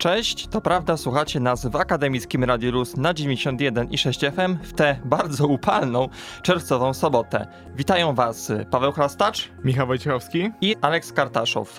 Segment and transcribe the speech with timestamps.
[0.00, 4.72] Cześć, to prawda, słuchacie nas w akademickim Radiu Luz na 91 i 6 FM w
[4.72, 6.08] tę bardzo upalną
[6.42, 7.46] czerwcową sobotę.
[7.76, 10.50] Witają Was Paweł Chrastacz Michał Wojciechowski.
[10.60, 11.78] i Aleks Kartaszow.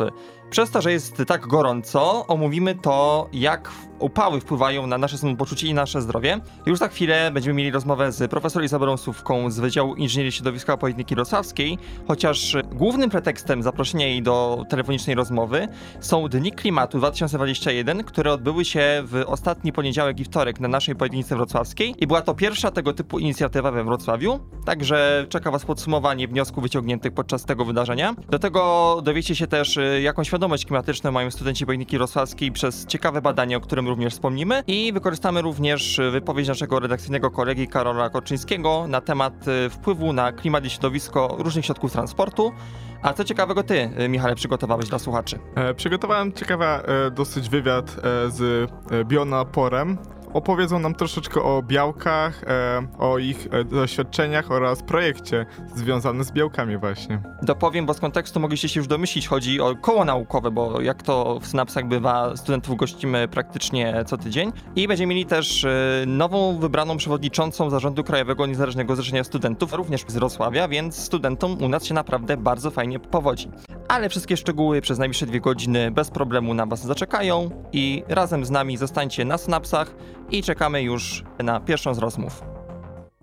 [0.52, 5.74] Przez to, że jest tak gorąco, omówimy to, jak upały wpływają na nasze samopoczucie i
[5.74, 6.40] nasze zdrowie.
[6.66, 11.16] Już za chwilę będziemy mieli rozmowę z profesor Izabelą Słówką z Wydziału Inżynierii Środowiska Politechniki
[11.16, 11.78] Wrocławskiej,
[12.08, 15.68] chociaż głównym pretekstem zaproszenia jej do telefonicznej rozmowy
[16.00, 21.36] są Dni Klimatu 2021, które odbyły się w ostatni poniedziałek i wtorek na naszej Politechnice
[21.36, 26.64] Wrocławskiej i była to pierwsza tego typu inicjatywa we Wrocławiu, także czeka Was podsumowanie wniosków
[26.64, 28.16] wyciągniętych podczas tego wydarzenia.
[28.30, 33.22] Do tego dowiecie się też, y, jaką świadomość klimatyczną mają studenci Politechniki Wrocławskiej przez ciekawe
[33.22, 39.02] badanie, o którym również wspomnimy i wykorzystamy również wypowiedź naszego redakcyjnego kolegi Karola Koczyńskiego na
[39.02, 42.52] temat y, wpływu na klimat i środowisko różnych środków transportu.
[43.02, 45.40] A co ciekawego ty, y, Michale, przygotowałeś dla słuchaczy?
[45.56, 48.42] E, przygotowałem ciekawy e, dosyć wywiad e, z
[48.92, 49.98] e, Bionaporem.
[50.34, 56.78] Opowiedzą nam troszeczkę o białkach, e, o ich e, doświadczeniach oraz projekcie związanym z białkami
[56.78, 57.22] właśnie.
[57.42, 61.40] Dopowiem, bo z kontekstu mogliście się już domyślić, chodzi o koło naukowe, bo jak to
[61.40, 64.52] w synapsach bywa, studentów gościmy praktycznie co tydzień.
[64.76, 70.14] I będziemy mieli też e, nową wybraną przewodniczącą Zarządu Krajowego Niezależnego Zrzeszenia Studentów, również z
[70.14, 73.50] Wrocławia, więc studentom u nas się naprawdę bardzo fajnie powodzi.
[73.88, 78.50] Ale wszystkie szczegóły przez najbliższe dwie godziny bez problemu na Was zaczekają i razem z
[78.50, 79.96] nami zostańcie na synapsach
[80.32, 82.44] i czekamy już na pierwszą z rozmów.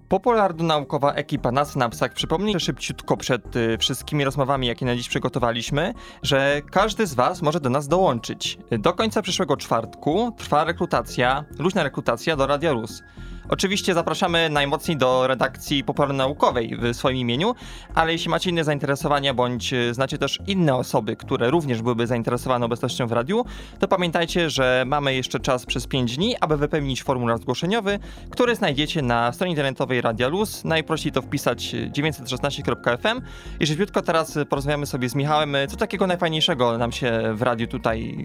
[0.09, 6.63] Popularno-naukowa ekipa na Synapsach przypomni szybciutko przed y, wszystkimi rozmowami, jakie na dziś przygotowaliśmy, że
[6.71, 8.59] każdy z Was może do nas dołączyć.
[8.71, 13.03] Do końca przyszłego czwartku trwa rekrutacja, luźna rekrutacja do Radia Rus.
[13.49, 17.55] Oczywiście zapraszamy najmocniej do redakcji popularno-naukowej w swoim imieniu,
[17.95, 22.67] ale jeśli macie inne zainteresowania bądź y, znacie też inne osoby, które również byłyby zainteresowane
[22.67, 23.45] obecnością w radiu,
[23.79, 27.99] to pamiętajcie, że mamy jeszcze czas przez 5 dni, aby wypełnić formularz zgłoszeniowy,
[28.31, 30.65] który znajdziecie na stronie internetowej Radia Luz.
[30.65, 33.21] Najprościej to wpisać 916.fm
[33.61, 37.43] i szybciutko teraz y, porozmawiamy sobie z Michałem, y, co takiego najfajniejszego nam się w
[37.43, 38.17] radiu tutaj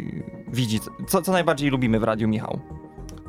[0.48, 0.80] widzi.
[1.08, 2.60] Co, co najbardziej lubimy w radiu, Michał?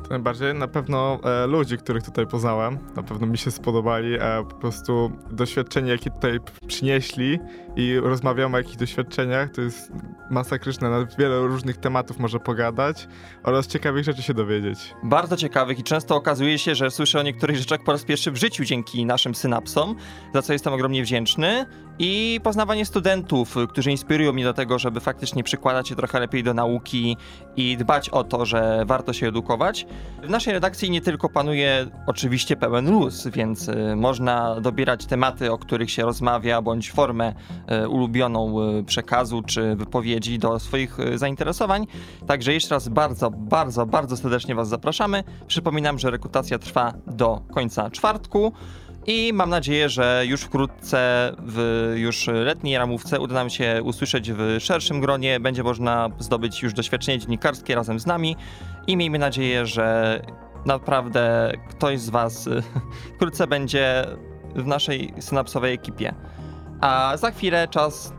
[0.05, 4.19] To najbardziej na pewno e, ludzi, których tutaj poznałem, na pewno mi się spodobali, e,
[4.49, 7.39] po prostu doświadczenie, jakie tutaj przynieśli
[7.75, 9.91] i rozmawiamy o jakich doświadczeniach, to jest
[10.31, 13.07] masakryczne, na wiele różnych tematów może pogadać
[13.43, 14.93] oraz ciekawych rzeczy się dowiedzieć.
[15.03, 18.37] bardzo ciekawych i często okazuje się, że słyszę o niektórych rzeczach po raz pierwszy w
[18.37, 19.95] życiu dzięki naszym synapsom,
[20.33, 21.65] za co jestem ogromnie wdzięczny.
[21.99, 26.53] I poznawanie studentów, którzy inspirują mnie do tego, żeby faktycznie przykładać się trochę lepiej do
[26.53, 27.17] nauki
[27.55, 29.85] i dbać o to, że warto się edukować.
[30.23, 35.57] W naszej redakcji nie tylko panuje oczywiście pełen luz, więc y, można dobierać tematy, o
[35.57, 37.33] których się rozmawia, bądź formę
[37.83, 41.87] y, ulubioną y, przekazu czy wypowiedzi do swoich zainteresowań.
[42.27, 45.23] Także jeszcze raz bardzo, bardzo, bardzo serdecznie Was zapraszamy.
[45.47, 48.53] Przypominam, że rekrutacja trwa do końca czwartku.
[49.07, 54.57] I mam nadzieję, że już wkrótce w już letniej ramówce uda nam się usłyszeć w
[54.59, 55.39] szerszym gronie.
[55.39, 58.35] Będzie można zdobyć już doświadczenie dziennikarskie razem z nami
[58.87, 60.21] i miejmy nadzieję, że
[60.65, 62.49] naprawdę ktoś z Was
[63.15, 64.05] wkrótce będzie
[64.55, 66.13] w naszej synapsowej ekipie.
[66.81, 68.13] A za chwilę czas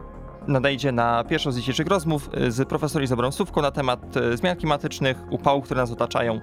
[0.49, 5.65] nadejdzie na pierwszą z dzisiejszych rozmów z profesor Izabelą Słówką na temat zmian klimatycznych, upałów,
[5.65, 6.41] które nas otaczają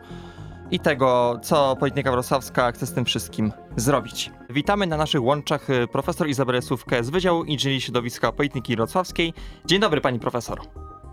[0.73, 4.31] i tego, co Politechnika Wrocławska chce z tym wszystkim zrobić.
[4.49, 9.33] Witamy na naszych łączach y, profesor Izabelę Słówkę z Wydziału Inżynierii Środowiska Politechniki Wrocławskiej.
[9.65, 10.61] Dzień dobry pani profesor.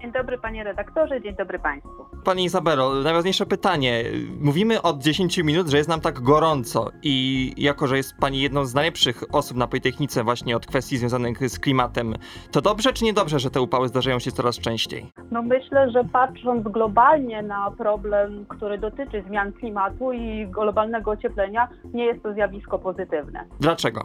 [0.01, 2.05] Dzień dobry panie redaktorze, dzień dobry państwu.
[2.25, 4.05] Pani Izabelo, najważniejsze pytanie.
[4.41, 8.65] Mówimy od 10 minut, że jest nam tak gorąco i jako, że jest pani jedną
[8.65, 12.15] z najlepszych osób na Politechnice właśnie od kwestii związanych z klimatem,
[12.51, 15.07] to dobrze czy niedobrze, że te upały zdarzają się coraz częściej?
[15.31, 22.05] No myślę, że patrząc globalnie na problem, który dotyczy zmian klimatu i globalnego ocieplenia, nie
[22.05, 23.45] jest to zjawisko pozytywne.
[23.61, 24.05] Dlaczego?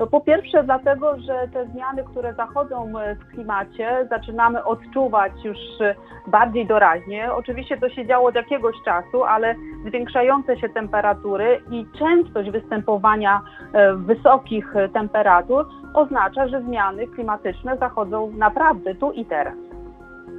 [0.00, 5.58] No po pierwsze dlatego, że te zmiany, które zachodzą e, w klimacie, zaczynamy odczuwać już
[5.80, 5.94] e,
[6.26, 7.32] bardziej doraźnie.
[7.32, 9.54] Oczywiście to się działo od jakiegoś czasu, ale
[9.86, 13.40] zwiększające się temperatury i częstość występowania
[13.72, 19.69] e, wysokich temperatur oznacza, że zmiany klimatyczne zachodzą naprawdę tu i teraz.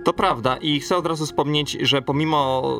[0.04, 2.80] To prawda i chcę od razu wspomnieć, że pomimo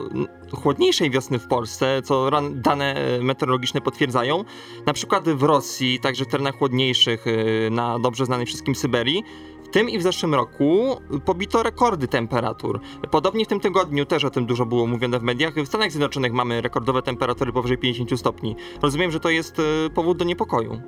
[0.52, 4.44] chłodniejszej wiosny w Polsce, co dane meteorologiczne potwierdzają,
[4.86, 9.24] na przykład w Rosji, także w terenach chłodniejszych, y, na dobrze znanej wszystkim Syberii,
[9.64, 12.80] w tym i w zeszłym roku pobito rekordy temperatur.
[13.12, 15.54] Podobnie w tym tygodniu też o tym dużo było mówione w mediach.
[15.54, 18.56] W Stanach Zjednoczonych mamy rekordowe temperatury powyżej 50 stopni.
[18.82, 20.82] Rozumiem, że to jest y, powód do niepokoju.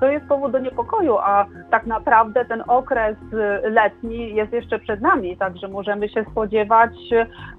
[0.00, 3.16] To jest powód do niepokoju, a tak naprawdę ten okres
[3.64, 6.90] y, letni jest jeszcze przed nami, także możemy się spodziewać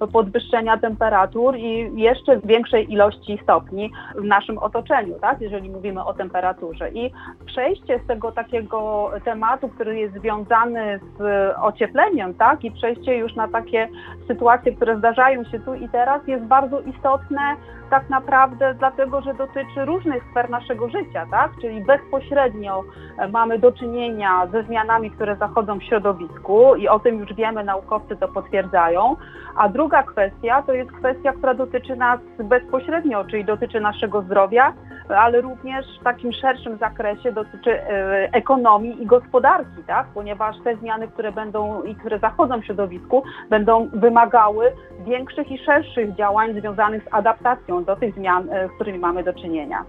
[0.02, 6.14] y, podwyższenia temperatur i jeszcze większej ilości stopni w naszym otoczeniu, tak, jeżeli mówimy o
[6.14, 6.90] temperaturze.
[6.90, 7.12] I
[7.46, 13.48] przejście z tego takiego tematu, który jest związany z ociepleniem, tak, i przejście już na
[13.48, 13.88] takie
[14.26, 17.56] sytuacje, które zdarzają się tu i teraz, jest bardzo istotne
[17.90, 21.50] tak naprawdę dlatego, że dotyczy różnych sfer naszego życia, tak?
[21.60, 27.18] Czyli bezpośrednio e, mamy do czynienia ze zmianami, które zachodzą w środowisku i o tym
[27.18, 29.16] już wiemy, naukowcy to potwierdzają.
[29.56, 34.72] A druga kwestia to jest kwestia, która dotyczy nas bezpośrednio, czyli dotyczy naszego zdrowia,
[35.08, 40.06] ale również w takim szerszym zakresie dotyczy e, ekonomii i gospodarki, tak?
[40.14, 46.14] Ponieważ te zmiany, które będą i które zachodzą w środowisku, będą wymagały większych i szerszych
[46.14, 49.84] działań związanych z adaptacją do tych zmian, e, z którymi mamy do czynienia.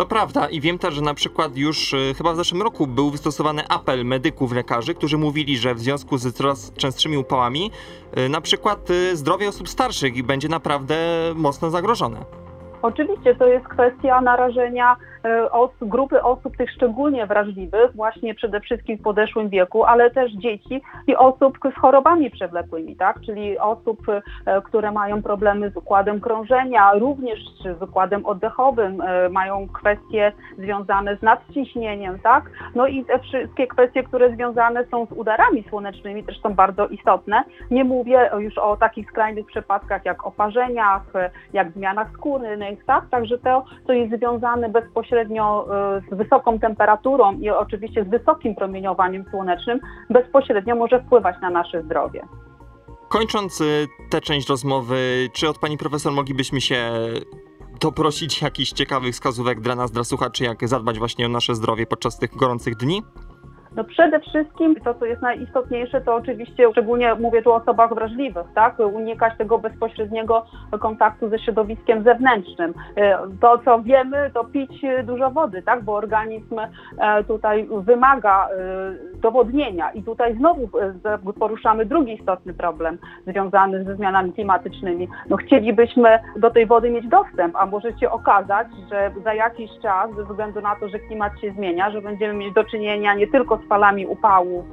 [0.00, 3.10] To prawda i wiem też, że na przykład już y, chyba w zeszłym roku był
[3.10, 7.70] wystosowany apel medyków, lekarzy, którzy mówili, że w związku z coraz częstszymi upałami
[8.18, 10.96] y, na przykład y, zdrowie osób starszych będzie naprawdę
[11.34, 12.18] mocno zagrożone.
[12.82, 18.98] Oczywiście to jest kwestia narażenia e, os, grupy osób tych szczególnie wrażliwych, właśnie przede wszystkim
[18.98, 23.20] w podeszłym wieku, ale też dzieci i osób z chorobami przewlekłymi, tak?
[23.26, 23.98] czyli osób,
[24.46, 27.38] e, które mają problemy z układem krążenia, również
[27.78, 32.50] z układem oddechowym, e, mają kwestie związane z nadciśnieniem, tak?
[32.74, 37.44] No i te wszystkie kwestie, które związane są z udarami słonecznymi też są bardzo istotne.
[37.70, 41.02] Nie mówię już o takich skrajnych przypadkach jak oparzeniach,
[41.52, 43.04] jak zmianach skórnych, tak?
[43.10, 45.09] Także to, co jest związane bezpośrednio
[46.10, 49.80] z wysoką temperaturą i oczywiście z wysokim promieniowaniem słonecznym,
[50.10, 52.22] bezpośrednio może wpływać na nasze zdrowie.
[53.08, 56.90] Kończąc y, tę część rozmowy, czy od pani profesor moglibyśmy się
[57.80, 62.18] doprosić jakichś ciekawych wskazówek dla nas, dla słuchaczy, jak zadbać właśnie o nasze zdrowie podczas
[62.18, 63.02] tych gorących dni?
[63.76, 68.46] No przede wszystkim to, co jest najistotniejsze, to oczywiście, szczególnie mówię tu o osobach wrażliwych,
[68.54, 70.46] tak, unikać tego bezpośredniego
[70.80, 72.74] kontaktu ze środowiskiem zewnętrznym.
[73.40, 78.48] To, co wiemy, to pić dużo wody, tak, bo organizm e, tutaj wymaga
[79.20, 80.68] e, dowodnienia i tutaj znowu
[81.04, 85.08] e, poruszamy drugi istotny problem związany ze zmianami klimatycznymi.
[85.28, 90.10] No chcielibyśmy do tej wody mieć dostęp, a może się okazać, że za jakiś czas,
[90.16, 93.56] ze względu na to, że klimat się zmienia, że będziemy mieć do czynienia nie tylko
[93.56, 94.64] z falami upałów,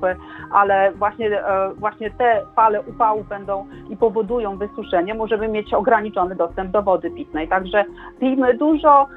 [0.52, 6.72] ale właśnie, e, właśnie te fale upałów będą i powodują wysuszenie, możemy mieć ograniczony dostęp
[6.72, 7.48] do wody pitnej.
[7.48, 7.86] Także
[8.20, 9.08] pijmy dużo,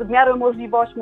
[0.00, 0.94] w miarę możliwości,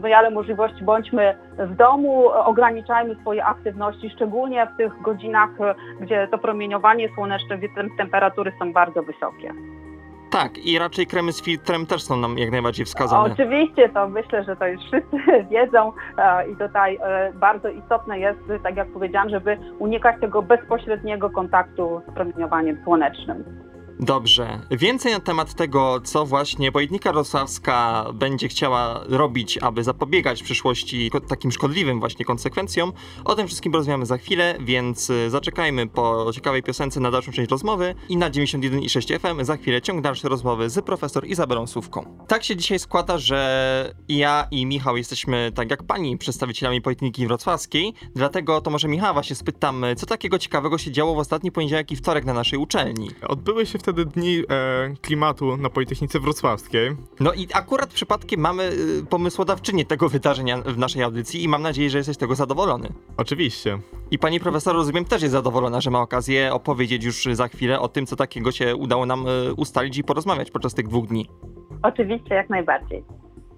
[0.00, 5.50] w miarę możliwości bądźmy w domu, ograniczajmy swoje aktywności, szczególnie w tych godzinach,
[6.00, 9.52] gdzie to promieniowanie słoneczne, gdzie temperatury są bardzo wysokie.
[10.30, 13.32] Tak, i raczej kremy z filtrem też są nam jak najbardziej wskazane.
[13.32, 15.16] Oczywiście, to myślę, że to już wszyscy
[15.50, 21.30] wiedzą e, i tutaj e, bardzo istotne jest, tak jak powiedziałam, żeby unikać tego bezpośredniego
[21.30, 23.44] kontaktu z promieniowaniem słonecznym.
[24.00, 24.60] Dobrze.
[24.70, 31.10] Więcej na temat tego, co właśnie Wojtnika Rosławska będzie chciała robić, aby zapobiegać w przyszłości
[31.28, 32.92] takim szkodliwym właśnie konsekwencjom,
[33.24, 37.50] o tym wszystkim porozmawiamy za chwilę, więc y, zaczekajmy po ciekawej piosence na dalszą część
[37.50, 42.24] rozmowy i na 91,6 FM za chwilę ciąg dalszy rozmowy z profesor Izabelą Słówką.
[42.28, 47.94] Tak się dzisiaj składa, że ja i Michał jesteśmy, tak jak pani, przedstawicielami Politechniki Wrocławskiej,
[48.14, 51.96] dlatego to może Michała się spytam, co takiego ciekawego się działo w ostatni poniedziałek i
[51.96, 53.10] wtorek na naszej uczelni?
[53.28, 54.44] Odbyły się wtedy dni e,
[55.02, 56.96] klimatu na Politechnice Wrocławskiej.
[57.20, 61.90] No i akurat przypadkiem mamy y, pomysłodawczynię tego wydarzenia w naszej audycji i mam nadzieję,
[61.90, 62.88] że jesteś z tego zadowolony.
[63.16, 63.78] Oczywiście.
[64.10, 67.88] I pani profesor, rozumiem, też jest zadowolona, że ma okazję opowiedzieć już za chwilę o
[67.88, 71.30] tym, co takiego się udało nam y, ustalić i porozmawiać podczas tych dwóch dni.
[71.82, 73.04] Oczywiście, jak najbardziej.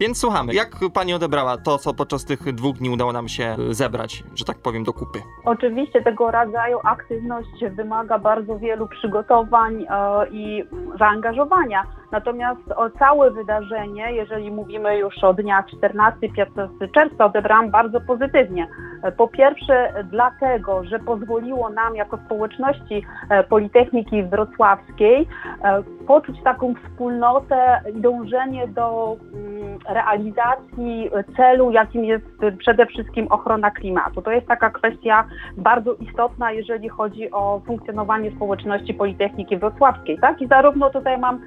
[0.00, 3.74] Więc słuchamy, jak pani odebrała to, co podczas tych dwóch dni udało nam się y,
[3.74, 5.22] zebrać, że tak powiem, do kupy?
[5.44, 9.86] Oczywiście tego rodzaju aktywność wymaga bardzo wielu przygotowań e,
[10.30, 10.64] i
[10.98, 11.86] zaangażowania.
[12.12, 12.60] Natomiast
[12.98, 18.68] całe wydarzenie, jeżeli mówimy już o dniach 14-15 czerwca, odebrałam bardzo pozytywnie.
[19.16, 25.28] Po pierwsze dlatego, że pozwoliło nam jako społeczności e, Politechniki Wrocławskiej
[25.64, 32.26] e, poczuć taką wspólnotę i dążenie do mm, realizacji celu, jakim jest
[32.58, 34.22] przede wszystkim ochrona klimatu.
[34.22, 35.24] To jest taka kwestia
[35.56, 40.18] bardzo istotna, jeżeli chodzi o funkcjonowanie społeczności Politechniki Wrocławskiej.
[40.18, 40.42] Tak?
[40.42, 41.40] I zarówno tutaj mam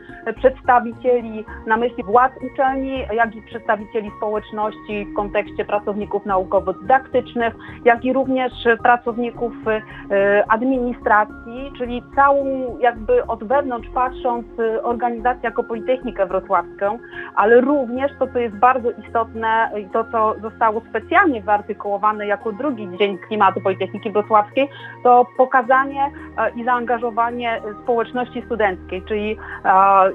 [0.54, 7.54] przedstawicieli na myśli władz uczelni, jak i przedstawicieli społeczności w kontekście pracowników naukowo-dydaktycznych,
[7.86, 12.46] jak i również pracowników e, administracji, czyli całą
[12.80, 14.46] jakby od wewnątrz patrząc
[14.84, 17.00] organizację jako Politechnikę Wrocławską,
[17.36, 22.98] ale również to, co jest bardzo istotne i to, co zostało specjalnie wyartykułowane jako drugi
[22.98, 24.70] Dzień Klimatu Politechniki Wrocławskiej,
[25.04, 29.38] to pokazanie e, i zaangażowanie społeczności studenckiej, czyli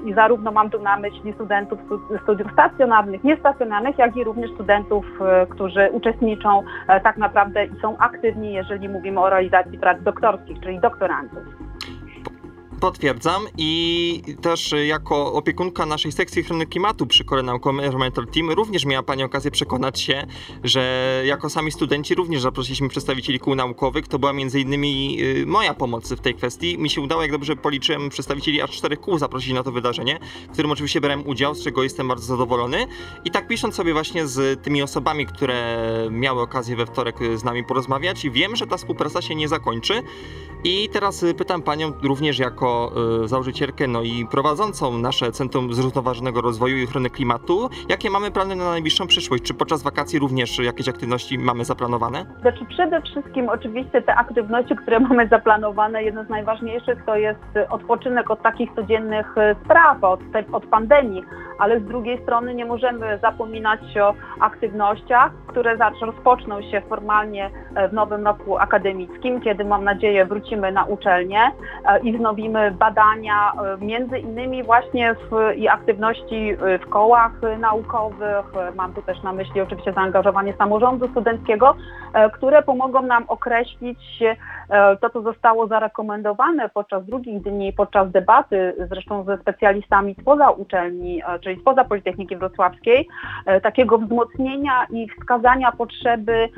[0.05, 1.79] i zarówno mam tu na myśli studentów
[2.23, 7.97] studiów stacjonarnych, niestacjonarnych, jak i również studentów, e, którzy uczestniczą e, tak naprawdę i są
[7.97, 11.39] aktywni, jeżeli mówimy o realizacji prac doktorskich, czyli doktorantów.
[12.79, 18.85] Potwierdzam i też jako opiekunka naszej sekcji ochrony klimatu przy Kole Naukowym Environmental Team również
[18.85, 20.27] miała Pani okazję przekonać się,
[20.63, 24.07] że jako sami studenci również zaprosiliśmy przedstawicieli kół naukowych.
[24.07, 26.77] To była między innymi y, moja pomoc w tej kwestii.
[26.77, 30.19] Mi się udało, jak dobrze policzyłem, przedstawicieli aż czterech kół zaprosić na to wydarzenie,
[30.49, 32.85] w którym oczywiście brałem udział, z czego jestem bardzo zadowolony.
[33.25, 37.63] I tak pisząc sobie właśnie z tymi osobami, które miały okazję we wtorek z nami
[37.63, 40.03] porozmawiać i wiem, że ta współpraca się nie zakończy.
[40.63, 42.68] I teraz pytam Panią również jako
[43.23, 47.69] Y, założycielkę, no i prowadzącą nasze Centrum Zrównoważonego Rozwoju i Ochrony Klimatu.
[47.89, 49.43] Jakie mamy plany na najbliższą przyszłość?
[49.43, 52.25] Czy podczas wakacji również jakieś aktywności mamy zaplanowane?
[52.41, 58.31] Znaczy przede wszystkim oczywiście te aktywności, które mamy zaplanowane, jedno z najważniejszych to jest odpoczynek
[58.31, 60.19] od takich codziennych y, spraw, od,
[60.51, 61.23] od pandemii,
[61.59, 67.93] ale z drugiej strony nie możemy zapominać o aktywnościach, które rozpoczną się formalnie e, w
[67.93, 71.41] nowym roku akademickim, kiedy mam nadzieję wrócimy na uczelnię
[71.85, 78.45] e, i wznowimy badania, e, między innymi właśnie w, i aktywności e, w kołach naukowych,
[78.75, 81.75] mam tu też na myśli oczywiście zaangażowanie samorządu studenckiego,
[82.13, 84.23] e, które pomogą nam określić
[85.01, 91.61] to, co zostało zarekomendowane podczas drugich dni, podczas debaty, zresztą ze specjalistami spoza uczelni, czyli
[91.61, 93.07] spoza Politechniki Wrocławskiej,
[93.63, 96.49] takiego wzmocnienia i wskazania potrzeby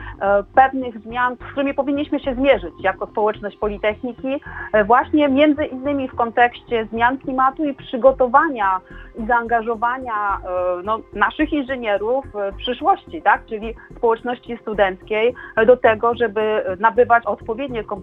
[0.56, 4.42] pewnych zmian, z którymi powinniśmy się zmierzyć jako społeczność Politechniki,
[4.86, 8.82] właśnie między innymi w kontekście zmian klimatu i przygotowania
[9.20, 13.46] i zaangażowania e, no, naszych inżynierów w przyszłości, tak?
[13.46, 15.34] czyli społeczności studenckiej
[15.68, 18.01] do tego, żeby nabywać odpowiednie kompetencje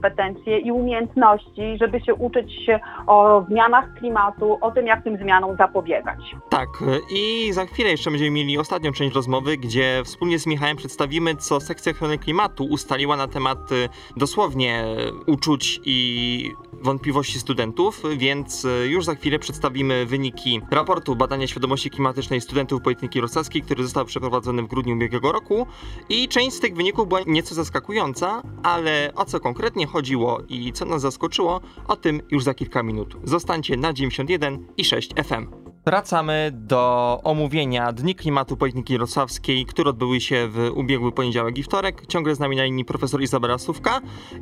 [0.65, 2.67] i umiejętności, żeby się uczyć
[3.07, 6.19] o zmianach klimatu, o tym, jak tym zmianom zapobiegać.
[6.49, 6.69] Tak,
[7.11, 11.61] i za chwilę jeszcze będziemy mieli ostatnią część rozmowy, gdzie wspólnie z Michałem przedstawimy, co
[11.61, 14.85] sekcja ochrony klimatu ustaliła na temat e, dosłownie
[15.27, 22.41] uczuć i wątpliwości studentów, więc e, już za chwilę przedstawimy wyniki raportu badania świadomości klimatycznej
[22.41, 25.67] studentów Politechniki Wrocławskiej, który został przeprowadzony w grudniu ubiegłego roku
[26.09, 30.85] i część z tych wyników była nieco zaskakująca, ale o co konkretnie chodziło i co
[30.85, 33.17] nas zaskoczyło, o tym już za kilka minut.
[33.25, 35.69] Zostańcie na 91 i 6 FM.
[35.89, 42.07] Wracamy do omówienia Dni Klimatu Politechniki Wrocławskiej, które odbyły się w ubiegły poniedziałek i wtorek.
[42.07, 44.01] Ciągle z nami na linii profesor Izabela Sówka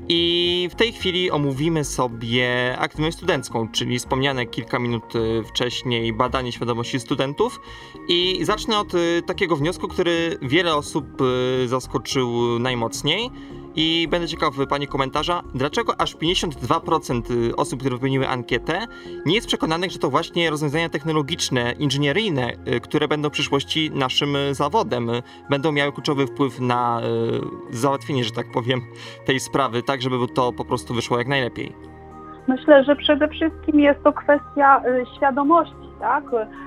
[0.08, 6.52] i w tej chwili omówimy sobie aktywność studencką, czyli wspomniane kilka minut y, wcześniej badanie
[6.52, 7.60] świadomości studentów
[8.08, 11.20] i zacznę od y, takiego wniosku, który wiele osób
[11.64, 13.30] y, zaskoczył najmocniej.
[13.76, 18.86] I będę ciekaw Pani komentarza, dlaczego aż 52% y, osób, które wypełniły ankietę,
[19.26, 24.36] nie jest przekonanych, że to właśnie rozwiązania technologiczne, inżynieryjne, y, które będą w przyszłości naszym
[24.50, 25.10] zawodem,
[25.50, 27.00] będą miały kluczowy wpływ na
[27.70, 28.80] załatwienie, że tak powiem,
[29.24, 31.72] tej sprawy, tak żeby to po prostu wyszło jak najlepiej.
[32.48, 34.82] Myślę, że przede wszystkim jest to kwestia
[35.16, 36.24] świadomości tak?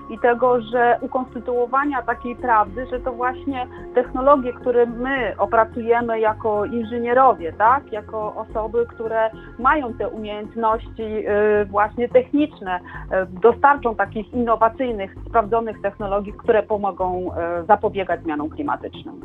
[0.09, 7.53] I tego, że ukonstytuowania takiej prawdy, że to właśnie technologie, które my opracujemy jako inżynierowie,
[7.53, 7.91] tak?
[7.91, 16.33] Jako osoby, które mają te umiejętności y, właśnie techniczne, y, dostarczą takich innowacyjnych, sprawdzonych technologii,
[16.33, 17.31] które pomogą
[17.62, 19.21] y, zapobiegać zmianom klimatycznym.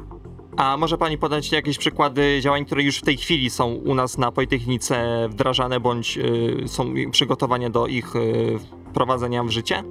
[0.57, 4.19] A może Pani podać jakieś przykłady działań, które już w tej chwili są u nas
[4.19, 8.59] na Politechnice wdrażane, bądź y, są przygotowania do ich y,
[8.91, 9.83] wprowadzenia w życie?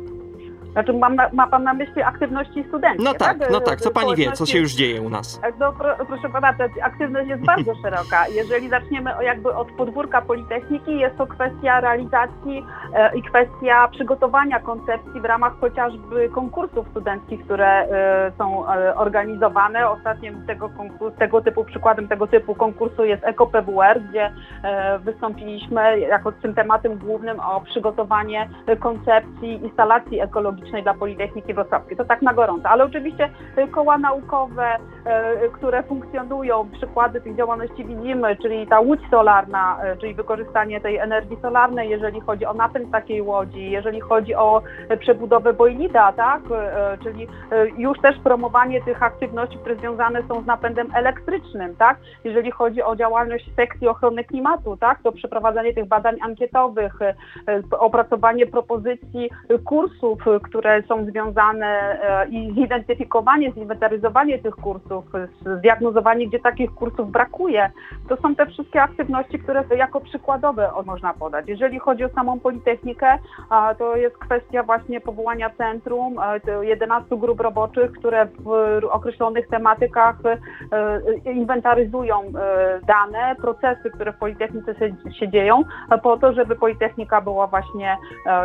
[0.74, 3.92] Znaczy mam na, ma pan na myśli aktywności studenckie, No tak, no E, tak, co
[3.92, 5.42] pani wie, co się już dzieje u nas?
[5.60, 8.28] No, pro, proszę pana, ta aktywność jest bardzo szeroka.
[8.28, 15.22] Jeżeli zaczniemy jakby od podwórka Politechniki, jest to kwestia realizacji e, i kwestia przygotowania koncepcji
[15.22, 19.90] w ramach chociażby konkursów studenckich, które e, są e, organizowane.
[19.90, 24.32] Ostatnim tego, konkurs, tego typu przykładem tego typu konkursu jest EcoPWR, gdzie
[24.64, 30.20] e, wystąpiliśmy jako z tym tematem głównym o przygotowanie e, koncepcji instalacji
[30.84, 31.98] dla Politechniki Wrocławskiej.
[31.98, 34.68] To tak na gorąco, ale oczywiście e, koła naukowe,
[35.06, 40.98] e, które funkcjonują, przykłady tych działalności widzimy, czyli ta łódź solarna, e, czyli wykorzystanie tej
[40.98, 44.62] energii solarnej, jeżeli chodzi o napęd takiej łodzi, jeżeli chodzi o
[45.00, 46.42] przebudowę bojlita, tak,
[47.04, 47.28] czyli
[47.78, 52.96] już też promowanie tych aktywności, które związane są z napędem elektrycznym, tak, jeżeli chodzi o
[52.96, 56.94] działalność sekcji ochrony klimatu, tak, to przeprowadzanie tych badań ankietowych,
[57.80, 59.30] opracowanie propozycji
[59.66, 60.20] kursów,
[60.54, 65.06] które są związane e, i zidentyfikowanie, zinwentaryzowanie tych kursów,
[65.60, 67.72] zdiagnozowanie, gdzie takich kursów brakuje,
[68.10, 71.48] to są te wszystkie aktywności, które jako przykładowe można podać.
[71.48, 73.18] Jeżeli chodzi o samą Politechnikę,
[73.78, 80.16] to jest kwestia właśnie powołania centrum, e, to 11 grup roboczych, które w określonych tematykach
[80.26, 84.76] e, inwentaryzują e, dane, procesy, które w Politechnice
[85.20, 85.64] się, dzieją,
[86.04, 87.98] po to, żeby Politechnika była właśnie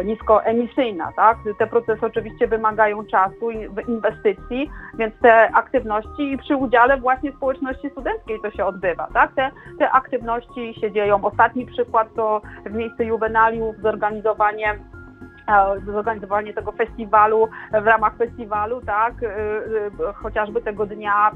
[0.04, 1.12] niskoemisyjna.
[1.16, 1.38] Tak?
[1.58, 7.90] Te procesy oczywiście wymagają czasu i inwestycji, więc te aktywności i przy udziale właśnie społeczności
[7.90, 9.08] studenckiej to się odbywa.
[9.14, 9.34] Tak?
[9.34, 11.24] Te, te aktywności się dzieją.
[11.24, 14.78] Ostatni przykład to w miejscu juwenaliów zorganizowanie
[15.86, 17.48] zorganizowanie tego festiwalu
[17.82, 21.30] w ramach festiwalu, tak, y, y, chociażby tego dnia,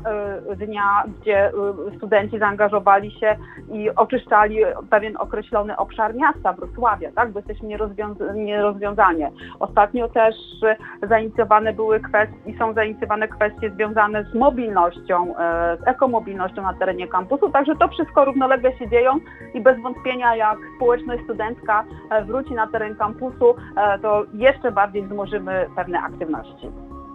[0.57, 1.53] dnia, gdzie
[1.97, 3.37] studenci zaangażowali się
[3.73, 4.59] i oczyszczali
[4.91, 9.31] pewien określony obszar miasta, Wrocławia, tak, bo jesteśmy nierozwiąz- nierozwiązanie.
[9.61, 10.35] Ostatnio też
[11.03, 17.09] zainicjowane były kwestie i są zainicjowane kwestie związane z mobilnością, e, z ekomobilnością na terenie
[17.09, 19.13] kampusu, także to wszystko równolegle się dzieją
[19.55, 25.07] i bez wątpienia jak społeczność studencka e, wróci na teren kampusu, e, to jeszcze bardziej
[25.07, 26.67] wzmożymy pewne aktywności.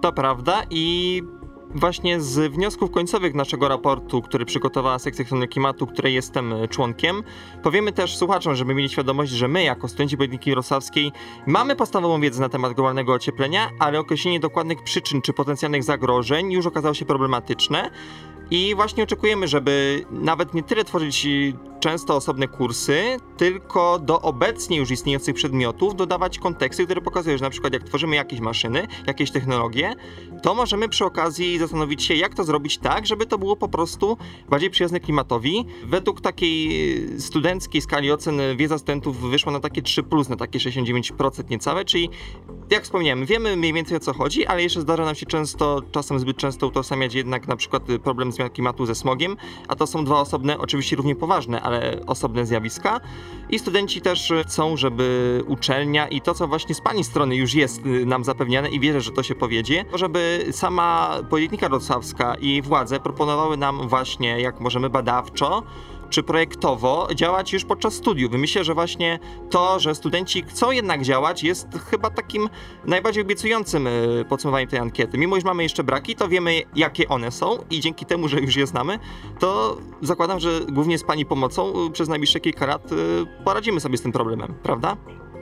[0.02, 1.22] To prawda i
[1.76, 7.24] właśnie z wniosków końcowych naszego raportu, który przygotowała sekcja ochrony klimatu, której jestem e, członkiem,
[7.64, 11.12] powiemy też słuchaczom, żeby mieli świadomość, że my jako studenci Politechniki Wrocławskiej
[11.48, 16.66] mamy podstawową wiedzę na temat globalnego ocieplenia, ale określenie dokładnych przyczyn czy potencjalnych zagrożeń już
[16.66, 17.90] okazało się problematyczne.
[18.52, 21.28] I właśnie oczekujemy, żeby nawet nie tyle tworzyć
[21.80, 27.50] często osobne kursy, tylko do obecnie już istniejących przedmiotów dodawać konteksty, które pokazują, że na
[27.50, 29.94] przykład jak tworzymy jakieś maszyny, jakieś technologie,
[30.44, 34.18] to możemy przy okazji zastanowić się, jak to zrobić tak, żeby to było po prostu
[34.50, 35.66] bardziej przyjazne klimatowi.
[35.84, 41.86] Według takiej studenckiej skali ocen wiedza studentów wyszła na takie 3, na takie 69% niecałe,
[41.86, 42.10] czyli
[42.70, 46.20] jak wspomniałem, wiemy mniej więcej o co chodzi, ale jeszcze zdarza nam się często, czasem
[46.20, 50.20] zbyt często utożsamiać jednak na przykład problem zmian klimatu ze smogiem, a to są dwa
[50.20, 53.02] osobne, oczywiście równie poważne, ale osobne zjawiska.
[53.50, 57.54] I studenci też y, chcą, żeby uczelnia i to, co właśnie z pani strony już
[57.54, 62.62] jest y, nam zapewniane i wierzę, że to się powiedzie, żeby sama Politechnika Wrocławska i
[62.62, 65.64] władze proponowały nam właśnie, jak możemy badawczo,
[66.10, 68.32] czy projektowo działać już podczas studiów.
[68.32, 72.50] Myślę, że właśnie to, że studenci chcą jednak działać, jest chyba takim
[72.86, 75.18] najbardziej obiecującym y, podsumowaniem tej ankiety.
[75.18, 78.56] Mimo, iż mamy jeszcze braki, to wiemy, jakie one są i dzięki temu, że już
[78.56, 79.00] je znamy,
[79.40, 82.96] to zakładam, że głównie z Pani pomocą y, przez najbliższe kilka lat y,
[83.44, 84.98] poradzimy sobie z tym problemem, prawda?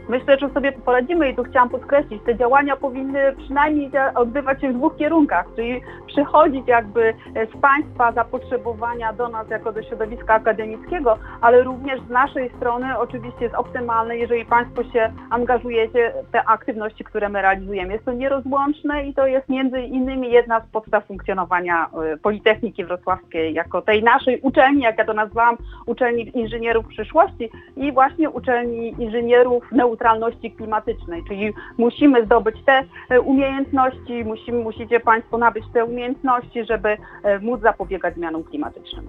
[0.10, 4.78] Myślę, że sobie poradzimy i tu chciałam podkreślić, te działania powinny przynajmniej odbywać się w
[4.78, 11.18] dwóch kierunkach, czyli przychodzić jakby e, z Państwa zapotrzebowania do nas jako do środowiska akademickiego,
[11.42, 17.04] ale również z naszej strony oczywiście jest optymalne, jeżeli Państwo się angażujecie w te aktywności,
[17.04, 17.94] które my realizujemy.
[17.94, 23.54] Jest to nierozłączne i to jest między innymi jedna z podstaw funkcjonowania e, Politechniki Wrocławskiej
[23.54, 29.72] jako tej naszej uczelni, jak ja to nazwałam, uczelni inżynierów przyszłości i właśnie uczelni inżynierów
[29.96, 36.98] neutralności klimatycznej, czyli musimy zdobyć te e, umiejętności, musimy, musicie Państwo nabyć te umiejętności, żeby
[37.24, 39.08] e, móc zapobiegać zmianom klimatycznym.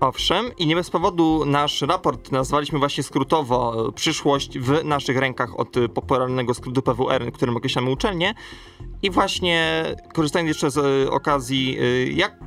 [0.00, 5.60] Owszem, i nie bez powodu nasz raport nazwaliśmy właśnie skrótowo e, Przyszłość w naszych rękach
[5.60, 8.34] od popularnego skrótu PWR, którym określamy uczelnię.
[9.02, 11.78] I właśnie korzystając jeszcze z okazji,
[12.14, 12.38] jak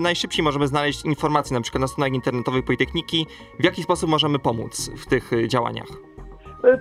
[0.00, 3.26] najszybciej możemy znaleźć informacje na przykład na stronach internetowych Politechniki,
[3.60, 6.09] w jaki sposób możemy pomóc w tych działaniach.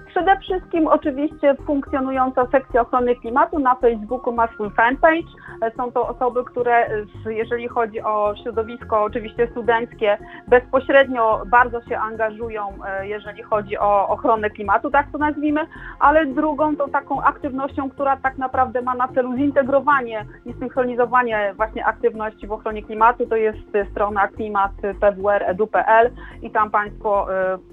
[0.08, 3.60] Przede wszystkim oczywiście funkcjonująca sekcja ochrony klimatu.
[3.60, 5.28] Na Facebooku ma swój fanpage.
[5.78, 6.88] Są to osoby, które
[7.26, 14.92] jeżeli chodzi o środowisko oczywiście studenckie, bezpośrednio bardzo się angażują, jeżeli chodzi o ochronę klimatu,
[14.92, 15.62] tak to nazwijmy,
[16.00, 21.86] ale drugą to taką aktywnością, która tak naprawdę ma na celu zintegrowanie i synchronizowanie właśnie
[21.86, 23.60] aktywności w ochronie klimatu, to jest
[23.92, 26.12] strona klimat.pwr.edu.pl
[26.42, 27.28] i tam Państwo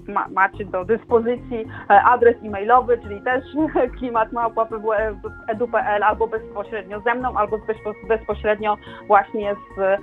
[0.07, 1.67] ma, macie do dyspozycji
[2.03, 3.43] adres e-mailowy, czyli też
[3.97, 7.59] klimatmałpa.edu.pl albo bezpośrednio ze mną, albo
[8.07, 9.97] bezpośrednio właśnie z e,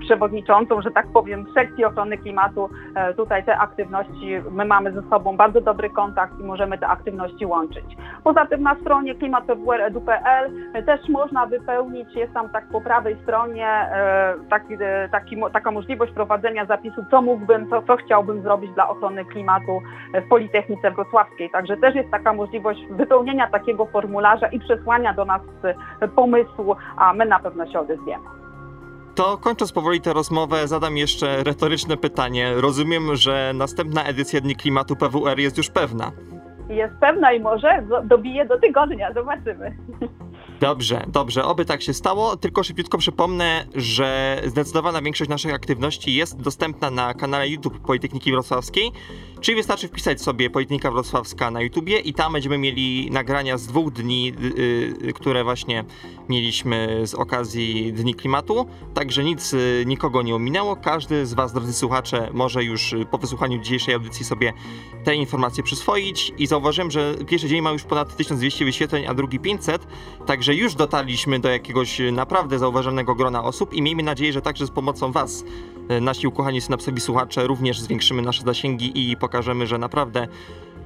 [0.00, 2.70] przewodniczącą, że tak powiem, sekcji ochrony klimatu.
[2.94, 7.46] E, tutaj te aktywności, my mamy ze sobą bardzo dobry kontakt i możemy te aktywności
[7.46, 7.84] łączyć.
[8.24, 10.50] Poza tym na stronie klimatpwr.edu.pl
[10.86, 14.74] też można wypełnić, jest tam tak po prawej stronie e, taki,
[15.12, 19.82] taki, taka możliwość prowadzenia zapisu, co mógłbym, co, co chciałbym zrobić dla ochrony klimatu
[20.14, 21.25] w Politechnice Wrocławskiej.
[21.52, 25.42] Także też jest taka możliwość wypełnienia takiego formularza i przesłania do nas
[26.16, 28.24] pomysłu, a my na pewno się odezwiemy.
[29.14, 32.54] To kończąc powoli tę rozmowę, zadam jeszcze retoryczne pytanie.
[32.54, 36.12] Rozumiem, że następna edycja Dni Klimatu PWR jest już pewna.
[36.68, 39.76] Jest pewna i może dobije do tygodnia, zobaczymy.
[40.60, 42.36] Dobrze, dobrze, oby tak się stało.
[42.36, 48.92] Tylko szybciutko przypomnę, że zdecydowana większość naszych aktywności jest dostępna na kanale YouTube Politechniki Wrocławskiej.
[49.40, 53.92] Czyli wystarczy wpisać sobie Politechnika Wrocławska na YouTubie i tam będziemy mieli nagrania z dwóch
[53.92, 54.32] dni,
[55.00, 55.84] yy, które właśnie
[56.28, 58.66] mieliśmy z okazji Dni Klimatu.
[58.94, 60.76] Także nic yy, nikogo nie ominęło.
[60.76, 64.52] Każdy z Was, drodzy słuchacze, może już y, po wysłuchaniu dzisiejszej audycji sobie
[65.04, 66.32] te informacje przyswoić.
[66.38, 69.86] I zauważyłem, że pierwszy dzień ma już ponad 1200 wyświetleń, a drugi 500.
[70.26, 74.70] Także już dotarliśmy do jakiegoś naprawdę zauważalnego grona osób i miejmy nadzieję, że także z
[74.70, 75.44] pomocą Was,
[75.90, 80.28] y, nasi ukochani synapsowi słuchacze, również zwiększymy nasze zasięgi i pokażemy, że naprawdę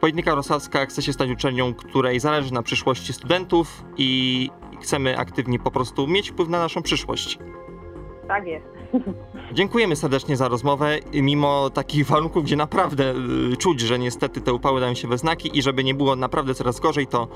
[0.00, 4.50] Politechnika Wrocławska chce się stać uczelnią, której zależy na przyszłości studentów i
[4.81, 7.38] chcemy aktywnie po prostu mieć wpływ na naszą przyszłość.
[8.29, 8.66] Tak jest.
[9.53, 13.14] Dziękujemy serdecznie za rozmowę, mimo takich warunków, gdzie naprawdę
[13.53, 16.55] y, czuć, że niestety te upały dają się we znaki i żeby nie było naprawdę
[16.55, 17.29] coraz gorzej, to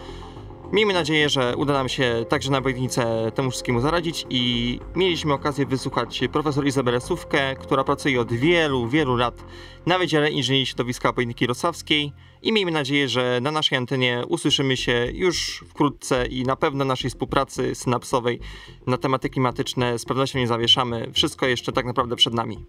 [0.74, 5.66] Miejmy nadzieję, że uda nam się także na Wojtnice temu wszystkiemu zaradzić i mieliśmy okazję
[5.66, 9.44] wysłuchać profesor Izabelę Sówkę, która pracuje od wielu, wielu lat
[9.86, 15.06] na Wydziale Inżynierii Środowiska Politechniki Rosławskiej i miejmy nadzieję, że na naszej antenie usłyszymy się
[15.12, 18.40] już wkrótce i na pewno naszej współpracy synapsowej
[18.86, 21.10] na tematy klimatyczne z pewnością nie zawieszamy.
[21.12, 22.66] Wszystko jeszcze tak naprawdę przed nami.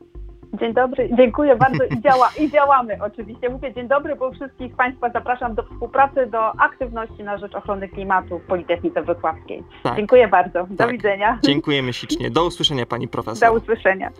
[0.59, 3.49] Dzień dobry, dziękuję bardzo i, działa, i działamy oczywiście.
[3.49, 8.39] Mówię dzień dobry, bo wszystkich Państwa zapraszam do współpracy, do aktywności na rzecz ochrony klimatu
[8.39, 9.63] w Politechnice Wrocławskiej.
[9.83, 9.95] Tak.
[9.95, 10.67] Dziękuję bardzo.
[10.69, 10.91] Do tak.
[10.91, 11.39] widzenia.
[11.43, 12.31] Dziękujemy ślicznie.
[12.31, 13.49] Do usłyszenia Pani Profesor.
[13.49, 14.11] Do usłyszenia.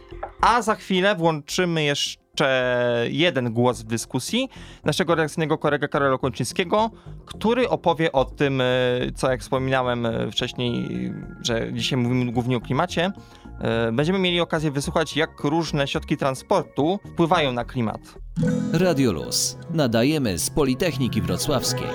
[0.42, 4.50] A za chwilę włączymy jeszcze jeden głos w dyskusji
[4.84, 6.90] naszego redakcyjnego kolegę Karola Kończyńskiego,
[7.26, 8.66] który opowie o tym, e,
[9.16, 10.90] co jak wspominałem e, wcześniej,
[11.42, 13.12] że dzisiaj mówimy głównie o klimacie.
[13.62, 18.16] E, będziemy mieli okazję wysłuchać, jak różne środki transportu wpływają na klimat.
[18.74, 19.58] Radio Luz.
[19.70, 21.88] Nadajemy z Politechniki Wrocławskiej.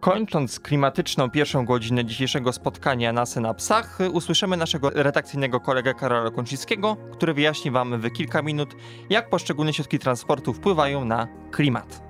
[0.00, 7.34] Kończąc klimatyczną pierwszą godzinę dzisiejszego spotkania na Synapsach, usłyszymy naszego redakcyjnego kolegę Karola Kończyńskiego, który
[7.34, 8.74] wyjaśni Wam w kilka minut,
[9.10, 12.02] jak poszczególne środki transportu wpływają na klimat.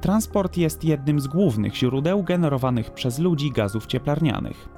[0.00, 4.68] Transport jest jednym z głównych źródeł generowanych przez ludzi gazów cieplarnianych.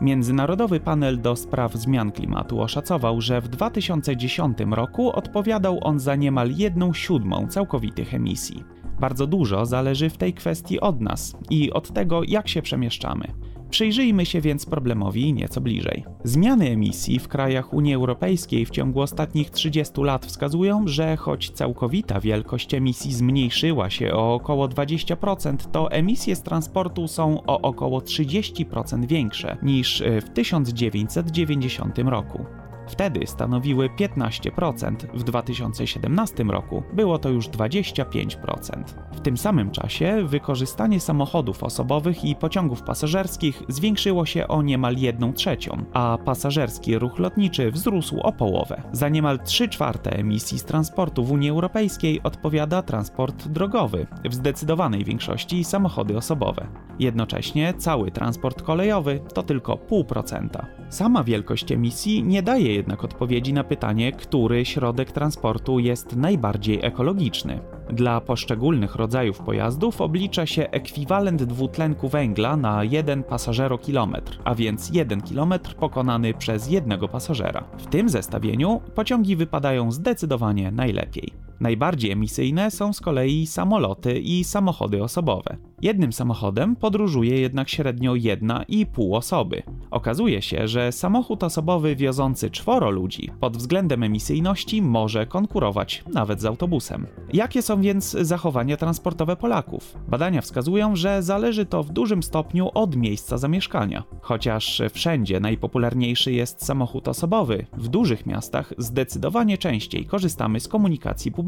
[0.00, 6.50] Międzynarodowy panel do spraw zmian klimatu oszacował, że w 2010 roku odpowiadał on za niemal
[6.50, 8.64] 1 siódmą całkowitych emisji.
[9.00, 13.28] Bardzo dużo zależy w tej kwestii od nas i od tego, jak się przemieszczamy.
[13.70, 16.04] Przyjrzyjmy się więc problemowi nieco bliżej.
[16.24, 22.20] Zmiany emisji w krajach Unii Europejskiej w ciągu ostatnich 30 lat wskazują, że choć całkowita
[22.20, 29.06] wielkość emisji zmniejszyła się o około 20%, to emisje z transportu są o około 30%
[29.06, 32.44] większe niż w 1990 roku.
[32.88, 38.82] Wtedy stanowiły 15%, w 2017 roku było to już 25%.
[39.12, 45.32] W tym samym czasie wykorzystanie samochodów osobowych i pociągów pasażerskich zwiększyło się o niemal 1
[45.32, 48.82] trzecią, a pasażerski ruch lotniczy wzrósł o połowę.
[48.92, 55.04] Za niemal 3 czwarte emisji z transportu w Unii Europejskiej odpowiada transport drogowy, w zdecydowanej
[55.04, 56.66] większości samochody osobowe.
[56.98, 60.48] Jednocześnie cały transport kolejowy to tylko 0,5%.
[60.88, 67.60] Sama wielkość emisji nie daje jednak odpowiedzi na pytanie, który środek transportu jest najbardziej ekologiczny.
[67.92, 75.20] Dla poszczególnych rodzajów pojazdów oblicza się ekwiwalent dwutlenku węgla na 1 pasażerokilometr, a więc 1
[75.20, 77.64] km pokonany przez jednego pasażera.
[77.78, 81.47] W tym zestawieniu pociągi wypadają zdecydowanie najlepiej.
[81.60, 85.56] Najbardziej emisyjne są z kolei samoloty i samochody osobowe.
[85.82, 89.62] Jednym samochodem podróżuje jednak średnio jedna i pół osoby.
[89.90, 96.44] Okazuje się, że samochód osobowy wiozący czworo ludzi pod względem emisyjności może konkurować nawet z
[96.44, 97.06] autobusem.
[97.32, 99.96] Jakie są więc zachowania transportowe Polaków?
[100.08, 104.04] Badania wskazują, że zależy to w dużym stopniu od miejsca zamieszkania.
[104.20, 111.47] Chociaż wszędzie najpopularniejszy jest samochód osobowy, w dużych miastach zdecydowanie częściej korzystamy z komunikacji publicznej.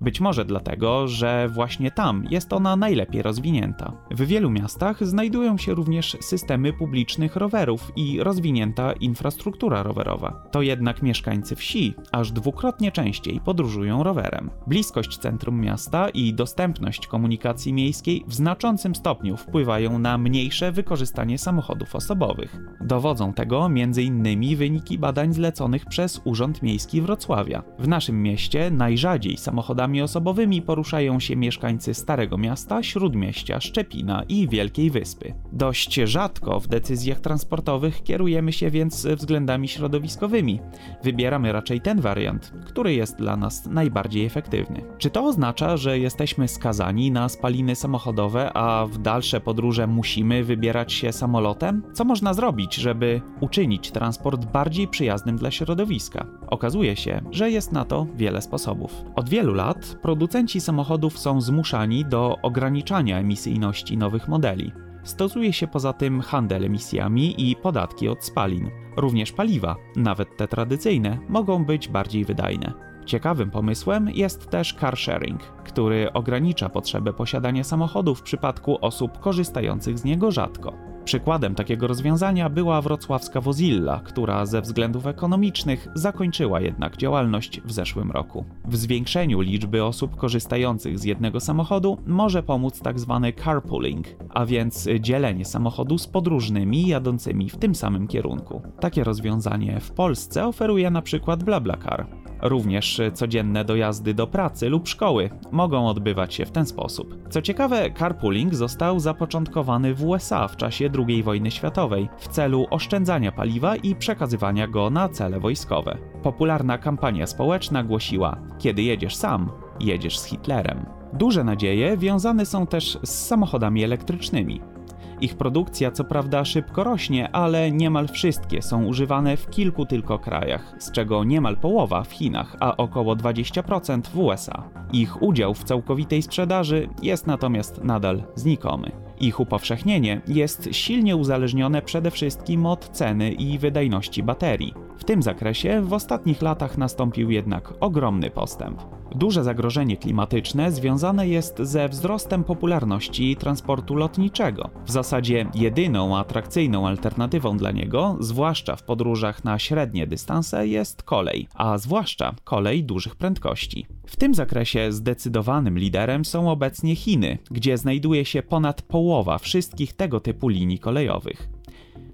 [0.00, 3.92] Być może dlatego, że właśnie tam jest ona najlepiej rozwinięta.
[4.10, 10.42] W wielu miastach znajdują się również systemy publicznych rowerów i rozwinięta infrastruktura rowerowa.
[10.50, 14.50] To jednak mieszkańcy wsi aż dwukrotnie częściej podróżują rowerem.
[14.66, 21.94] Bliskość centrum miasta i dostępność komunikacji miejskiej w znaczącym stopniu wpływają na mniejsze wykorzystanie samochodów
[21.96, 22.56] osobowych.
[22.80, 24.56] Dowodzą tego m.in.
[24.56, 27.62] wyniki badań zleconych przez Urząd Miejski Wrocławia.
[27.78, 34.90] W naszym mieście najrzadziej samochodami osobowymi poruszają się mieszkańcy Starego Miasta, Śródmieścia, Szczepina i Wielkiej
[34.90, 35.34] Wyspy.
[35.52, 40.60] Dość rzadko w decyzjach transportowych kierujemy się więc względami środowiskowymi.
[41.02, 44.84] Wybieramy raczej ten wariant, który jest dla nas najbardziej efektywny.
[44.98, 50.92] Czy to oznacza, że jesteśmy skazani na spaliny samochodowe, a w dalsze podróże musimy wybierać
[50.92, 51.82] się samolotem?
[51.92, 56.26] Co można zrobić, żeby uczynić transport bardziej przyjaznym dla środowiska?
[56.46, 59.04] Okazuje się, że jest na to wiele sposobów.
[59.16, 64.72] Od wielu lat producenci samochodów są zmuszani do ograniczania emisyjności nowych modeli.
[65.02, 68.70] Stosuje się poza tym handel emisjami i podatki od spalin.
[68.96, 72.72] Również paliwa, nawet te tradycyjne, mogą być bardziej wydajne.
[73.06, 79.98] Ciekawym pomysłem jest też car sharing, który ogranicza potrzebę posiadania samochodu w przypadku osób korzystających
[79.98, 80.93] z niego rzadko.
[81.04, 88.10] Przykładem takiego rozwiązania była wrocławska Wozilla, która ze względów ekonomicznych zakończyła jednak działalność w zeszłym
[88.10, 88.44] roku.
[88.64, 93.20] W zwiększeniu liczby osób korzystających z jednego samochodu może pomóc tzw.
[93.22, 98.62] Tak carpooling, a więc dzielenie samochodu z podróżnymi jadącymi w tym samym kierunku.
[98.80, 102.06] Takie rozwiązanie w Polsce oferuje na przykład BlaBlaCar.
[102.44, 107.16] Również codzienne dojazdy do pracy lub szkoły mogą odbywać się w ten sposób.
[107.30, 113.32] Co ciekawe, carpooling został zapoczątkowany w USA w czasie II wojny światowej w celu oszczędzania
[113.32, 115.98] paliwa i przekazywania go na cele wojskowe.
[116.22, 120.86] Popularna kampania społeczna głosiła: Kiedy jedziesz sam, jedziesz z Hitlerem.
[121.12, 124.73] Duże nadzieje wiązane są też z samochodami elektrycznymi.
[125.20, 130.74] Ich produkcja co prawda szybko rośnie, ale niemal wszystkie są używane w kilku tylko krajach,
[130.78, 134.70] z czego niemal połowa w Chinach, a około 20% w USA.
[134.92, 138.90] Ich udział w całkowitej sprzedaży jest natomiast nadal znikomy.
[139.24, 144.74] Ich upowszechnienie jest silnie uzależnione przede wszystkim od ceny i wydajności baterii.
[144.98, 148.82] W tym zakresie w ostatnich latach nastąpił jednak ogromny postęp.
[149.14, 154.70] Duże zagrożenie klimatyczne związane jest ze wzrostem popularności transportu lotniczego.
[154.84, 161.48] W zasadzie jedyną atrakcyjną alternatywą dla niego, zwłaszcza w podróżach na średnie dystanse, jest kolej,
[161.54, 163.86] a zwłaszcza kolej dużych prędkości.
[164.06, 170.20] W tym zakresie zdecydowanym liderem są obecnie Chiny, gdzie znajduje się ponad połowa wszystkich tego
[170.20, 171.53] typu linii kolejowych.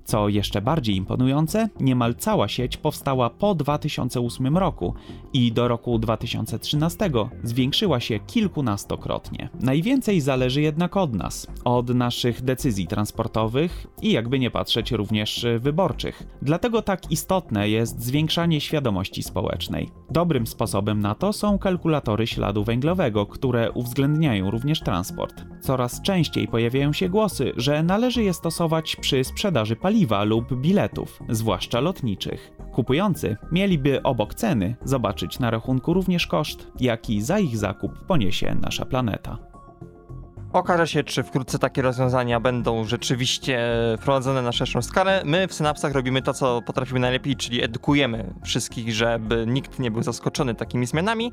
[0.05, 4.95] Co jeszcze bardziej imponujące, niemal cała sieć powstała po 2008 roku
[5.33, 7.11] i do roku 2013
[7.43, 9.49] zwiększyła się kilkunastokrotnie.
[9.61, 16.23] Najwięcej zależy jednak od nas, od naszych decyzji transportowych i jakby nie patrzeć również wyborczych.
[16.43, 19.91] Dlatego tak istotne jest zwiększanie świadomości społecznej.
[20.11, 25.45] Dobrym sposobem na to są kalkulatory śladu węglowego, które uwzględniają również transport.
[25.61, 29.90] Coraz częściej pojawiają się głosy, że należy je stosować przy sprzedaży paliwa
[30.25, 32.53] lub biletów, zwłaszcza lotniczych.
[32.73, 38.85] Kupujący mieliby obok ceny zobaczyć na rachunku również koszt, jaki za ich zakup poniesie nasza
[38.85, 39.51] planeta.
[40.53, 43.59] Okaże się, czy wkrótce takie rozwiązania będą rzeczywiście
[44.01, 45.23] wprowadzone na szerszą skalę.
[45.25, 50.03] My w Synapsach robimy to, co potrafimy najlepiej, czyli edukujemy wszystkich, żeby nikt nie był
[50.03, 51.33] zaskoczony takimi zmianami.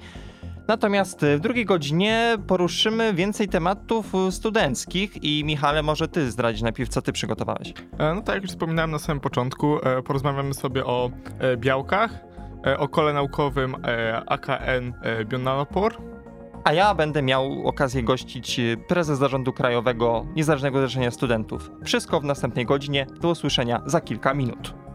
[0.67, 7.01] Natomiast w drugiej godzinie poruszymy więcej tematów studenckich i Michale, może ty zdradzić najpierw, co
[7.01, 7.73] ty przygotowałeś.
[7.97, 12.11] E, No tak jak już wspominałem na samym początku, e, porozmawiamy sobie o e, białkach,
[12.77, 13.75] o kole naukowym
[14.27, 14.93] AKN
[15.25, 15.97] Bionanopor,
[16.63, 21.71] A ja będę miał okazję gościć prezes zarządu krajowego Niezależnego Zrzeszenia Studentów.
[21.85, 23.07] Wszystko w następnej godzinie.
[23.21, 24.86] Do usłyszenia za kilka minut.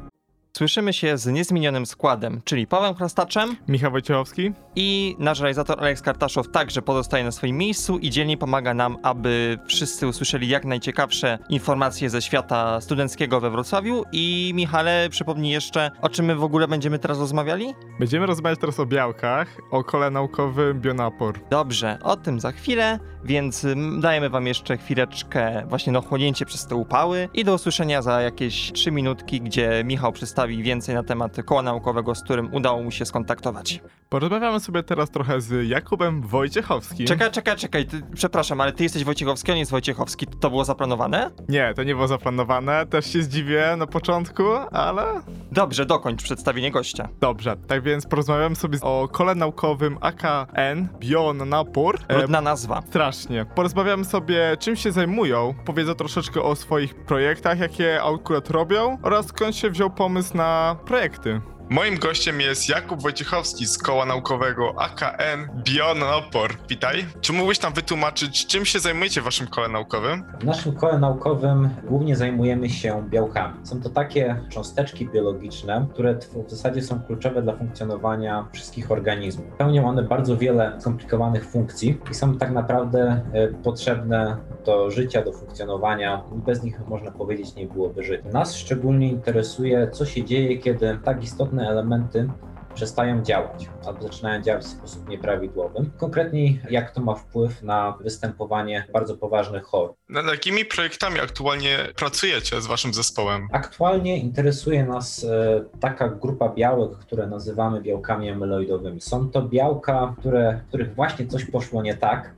[0.57, 4.53] Słyszymy się z niezmienionym składem, czyli Pawłem Krastaczem Michał Wojciechowski.
[4.77, 9.59] i nasz realizator Aleks Kartaszow także pozostaje na swoim miejscu i dzielnie pomaga nam, aby
[9.67, 14.05] wszyscy usłyszeli jak najciekawsze informacje ze świata studenckiego we Wrocławiu.
[14.13, 17.75] I Michale, przypomnij jeszcze, o czym my w ogóle będziemy teraz rozmawiali?
[17.99, 21.41] Będziemy rozmawiać teraz o białkach, o kole naukowym bionapor.
[21.51, 23.67] Dobrze, o tym za chwilę, więc
[24.01, 28.73] dajemy wam jeszcze chwileczkę właśnie na ochłonięcie przez te upały i do usłyszenia za jakieś
[28.73, 30.13] 3 minutki, gdzie Michał
[30.43, 33.81] przedstawi więcej na temat koła naukowego, z którym udało mu się skontaktować.
[34.09, 37.07] Porozmawiamy sobie teraz trochę z Jakubem Wojciechowskim.
[37.07, 40.65] Czekaj, czekaj, czekaj, ty, przepraszam, ale ty jesteś Wojciechowski, a nie jest Wojciechowski, to było
[40.65, 41.31] zaplanowane?
[41.49, 45.05] Nie, to nie było zaplanowane, też się zdziwiłem na początku, ale
[45.53, 47.09] Dobrze, dokończ przedstawienie gościa.
[47.21, 47.57] dobrze.
[47.67, 51.99] Tak więc porozmawiamy sobie o kole naukowym AKN Bionapor.
[52.09, 52.83] E, Trudna nazwa.
[52.89, 53.47] Strasznie.
[53.55, 59.57] Porozmawiamy sobie, czym się zajmują, powiedzą troszeczkę o swoich projektach, jakie akurat robią oraz skąd
[59.57, 61.41] się wziął pomysł na projekty.
[61.73, 66.51] Moim gościem jest Jakub Wojciechowski z koła naukowego AKN Bionopor.
[66.69, 67.05] Witaj.
[67.21, 70.25] Czy mógłbyś nam wytłumaczyć, czym się zajmujecie w waszym kole naukowym?
[70.41, 73.55] W naszym kole naukowym głównie zajmujemy się białkami.
[73.67, 79.47] Są to takie cząsteczki biologiczne, które w zasadzie są kluczowe dla funkcjonowania wszystkich organizmów.
[79.59, 85.33] Pełnią one bardzo wiele skomplikowanych funkcji i są tak naprawdę e, potrzebne do życia, do
[85.33, 86.23] funkcjonowania.
[86.33, 88.29] Bez nich można powiedzieć nie byłoby życia.
[88.33, 92.29] Nas szczególnie interesuje, co się dzieje, kiedy tak istotne elementy
[92.75, 95.91] przestają działać albo zaczynają działać w sposób nieprawidłowy.
[95.97, 99.97] Konkretniej, jak to ma wpływ na występowanie bardzo poważnych chorób.
[100.09, 103.49] Nad jakimi projektami aktualnie pracujecie z waszym zespołem?
[103.53, 109.01] Aktualnie interesuje nas e, taka grupa białek, które nazywamy białkami amyloidowymi.
[109.01, 112.35] Są to białka, które, w których właśnie coś poszło nie tak,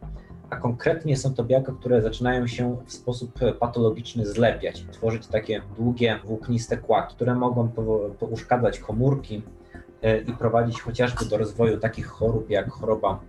[0.54, 5.62] a konkretnie są to białka, które zaczynają się w sposób e, patologiczny zlepiać, tworzyć takie
[5.76, 7.70] długie, włókniste kłaki, które mogą
[8.20, 9.42] uszkadzać komórki
[10.02, 13.20] e, i prowadzić chociażby do rozwoju takich chorób jak choroba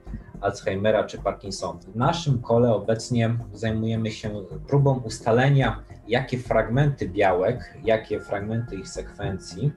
[0.41, 1.79] Alzheimera czy Parkinsona.
[1.93, 4.29] W naszym kole obecnie zajmujemy się
[4.67, 9.71] próbą ustalenia, jakie fragmenty białek, jakie fragmenty ich sekwencji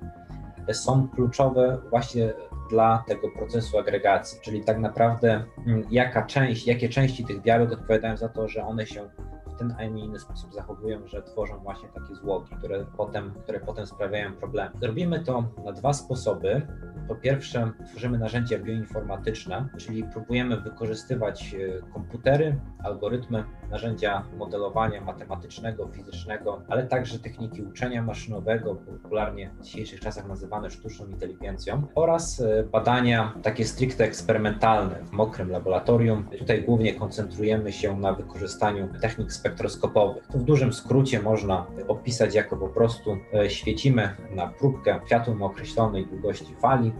[0.72, 2.32] są kluczowe właśnie
[2.70, 8.16] dla tego procesu agregacji, czyli tak naprawdę mm, jaka część, jakie części tych białek odpowiadają
[8.16, 9.08] za to, że one się
[9.58, 13.86] ten, a nie inny sposób zachowują, że tworzą właśnie takie złogi, które potem, które potem
[13.86, 14.70] sprawiają problemy.
[14.82, 16.66] Robimy to na dwa sposoby.
[17.08, 26.62] Po pierwsze, tworzymy narzędzia bioinformatyczne, czyli próbujemy wykorzystywać e, komputery, algorytmy, narzędzia modelowania matematycznego, fizycznego,
[26.68, 33.34] ale także techniki uczenia maszynowego, popularnie w dzisiejszych czasach nazywane sztuczną inteligencją, oraz e, badania
[33.42, 36.24] takie stricte eksperymentalne w mokrym laboratorium.
[36.38, 40.24] Tutaj głównie koncentrujemy się na wykorzystaniu technik spektroskopowych.
[40.34, 46.54] W dużym skrócie można opisać jako po prostu e, świecimy na próbkę światłem określonej długości
[46.60, 46.92] fali,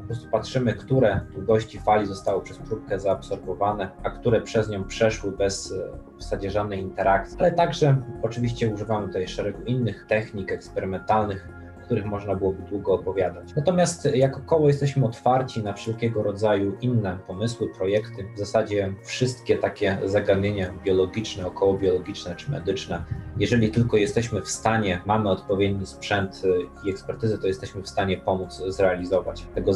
[0.00, 5.32] po prostu patrzymy, które długości fali zostały przez próbkę zaabsorbowane, a które przez nią przeszły
[5.32, 7.36] bez e, w zasadzie żadnej interakcji.
[7.40, 11.48] Ale także oczywiście używamy tutaj szeregu innych technik eksperymentalnych,
[11.86, 13.48] których można byłoby długo opowiadać.
[13.56, 18.28] Natomiast jako koło jesteśmy otwarci na wszelkiego rodzaju inne pomysły, projekty.
[18.34, 23.04] W zasadzie wszystkie takie zagadnienia biologiczne, okołobiologiczne czy medyczne,
[23.38, 28.16] jeżeli tylko jesteśmy w stanie, mamy odpowiedni sprzęt y, i ekspertyzę, to jesteśmy w stanie
[28.18, 29.46] pomóc zrealizować.
[29.54, 29.72] Tego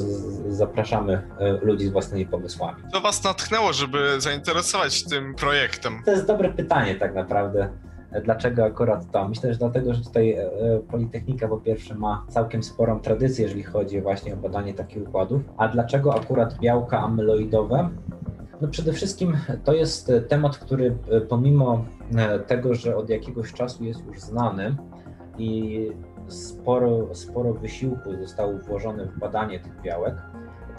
[0.48, 1.22] zapraszamy
[1.62, 2.82] y, ludzi z własnymi pomysłami.
[2.92, 6.02] Co was natchnęło, żeby zainteresować tym projektem?
[6.04, 7.68] To jest dobre pytanie tak naprawdę.
[8.24, 9.28] Dlaczego akurat to?
[9.28, 10.48] Myślę, że dlatego, że tutaj e,
[10.90, 15.42] Politechnika po pierwsze ma całkiem sporą tradycję, jeżeli chodzi właśnie o badanie takich układów.
[15.56, 17.90] A dlaczego akurat białka amyloidowe?
[18.60, 21.84] No przede wszystkim to jest e, temat, który e, pomimo
[22.16, 24.76] e, tego, że od jakiegoś czasu jest już znany
[25.38, 25.90] i
[26.28, 30.14] sporo, sporo wysiłku zostało włożone w badanie tych białek,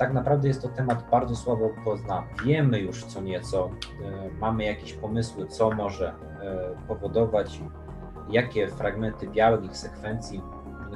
[0.02, 2.28] tak naprawdę jest to temat bardzo słabo poznany.
[2.46, 6.14] Wiemy już co nieco, e, mamy jakieś pomysły, co może e,
[6.88, 7.62] powodować,
[8.30, 10.42] jakie fragmenty białek, ich sekwencji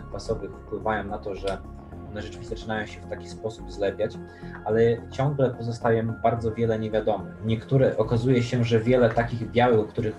[0.10, 1.58] kwasowych wpływają na to, że
[2.10, 4.18] one rzeczywiście zaczynają się w taki sposób zlepiać,
[4.66, 7.34] ale ciągle pozostaje bardzo wiele niewiadomych.
[7.46, 10.16] Niektóre okazuje się, że wiele takich białek, o których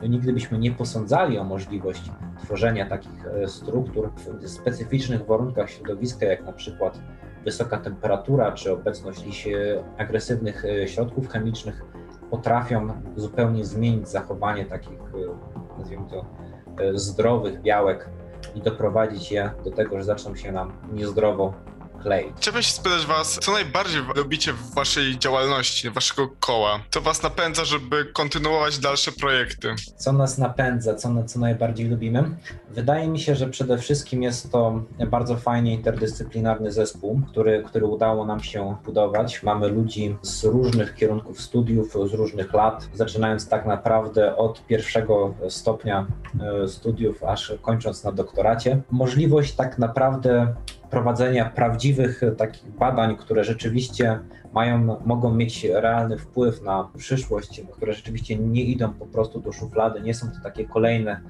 [0.00, 2.10] e, nigdy byśmy nie posądzali o możliwość
[2.42, 6.98] tworzenia takich struktur w specyficznych warunkach środowiska, jak na przykład
[7.44, 11.82] wysoka temperatura czy obecność e, agresywnych e, środków chemicznych
[12.30, 16.26] potrafią zupełnie zmienić zachowanie takich, e, nazwijmy to,
[16.94, 18.10] zdrowych białek
[18.54, 21.54] i doprowadzić je do tego, że zaczną się nam niezdrowo
[22.36, 26.80] Chciałbym się spytać was, co najbardziej lubicie w waszej działalności, waszego koła?
[26.90, 29.74] Co was napędza, żeby kontynuować dalsze projekty?
[29.96, 32.36] Co nas napędza, co, co najbardziej lubimy?
[32.70, 38.26] Wydaje mi się, że przede wszystkim jest to bardzo fajnie interdyscyplinarny zespół, który, który udało
[38.26, 39.42] nam się budować.
[39.42, 46.06] Mamy ludzi z różnych kierunków studiów, z różnych lat, zaczynając tak naprawdę od pierwszego stopnia
[46.64, 48.80] e, studiów, aż kończąc na doktoracie.
[48.90, 50.54] Możliwość tak naprawdę
[50.94, 54.18] prowadzenia prawdziwych takich badań, które rzeczywiście
[54.52, 60.00] mają, mogą mieć realny wpływ na przyszłość, które rzeczywiście nie idą po prostu do szuflady,
[60.00, 61.20] nie są to takie kolejne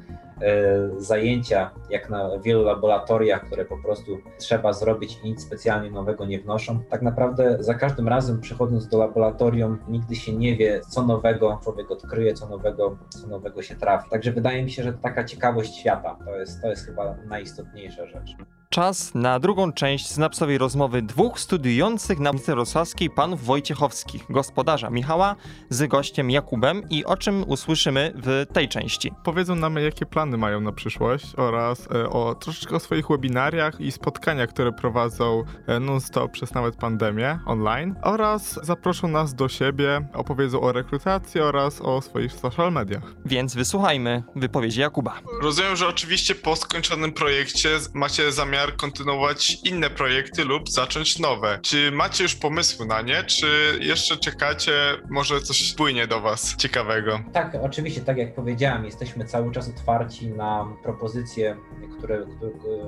[0.96, 6.40] zajęcia, jak na wielu laboratoriach, które po prostu trzeba zrobić i nic specjalnie nowego nie
[6.40, 6.80] wnoszą.
[6.90, 11.90] Tak naprawdę za każdym razem przychodząc do laboratorium nigdy się nie wie, co nowego człowiek
[11.90, 14.10] odkryje, co nowego, co nowego się trafi.
[14.10, 18.36] Także wydaje mi się, że taka ciekawość świata to jest, to jest chyba najistotniejsza rzecz.
[18.68, 25.36] Czas na drugą część synapsowej rozmowy dwóch studiujących na ulicy Rosławskiej panów Wojciechowskich, gospodarza Michała
[25.70, 29.12] z gościem Jakubem i o czym usłyszymy w tej części.
[29.24, 33.92] Powiedzą nam, jakie plany mają na przyszłość oraz e, o troszeczkę o swoich webinariach i
[33.92, 40.60] spotkaniach, które prowadzą e, non-stop przez nawet pandemię online oraz zaproszą nas do siebie, opowiedzą
[40.60, 43.02] o rekrutacji oraz o swoich social mediach.
[43.24, 45.20] Więc wysłuchajmy wypowiedzi Jakuba.
[45.42, 51.58] Rozumiem, że oczywiście po skończonym projekcie macie zamiar kontynuować inne projekty lub zacząć nowe.
[51.62, 54.72] Czy macie już pomysły na nie, czy jeszcze czekacie,
[55.10, 57.20] może coś spłynie do was ciekawego?
[57.32, 61.56] Tak, oczywiście, tak jak powiedziałem, jesteśmy cały czas otwarci na propozycje,
[61.98, 62.26] które,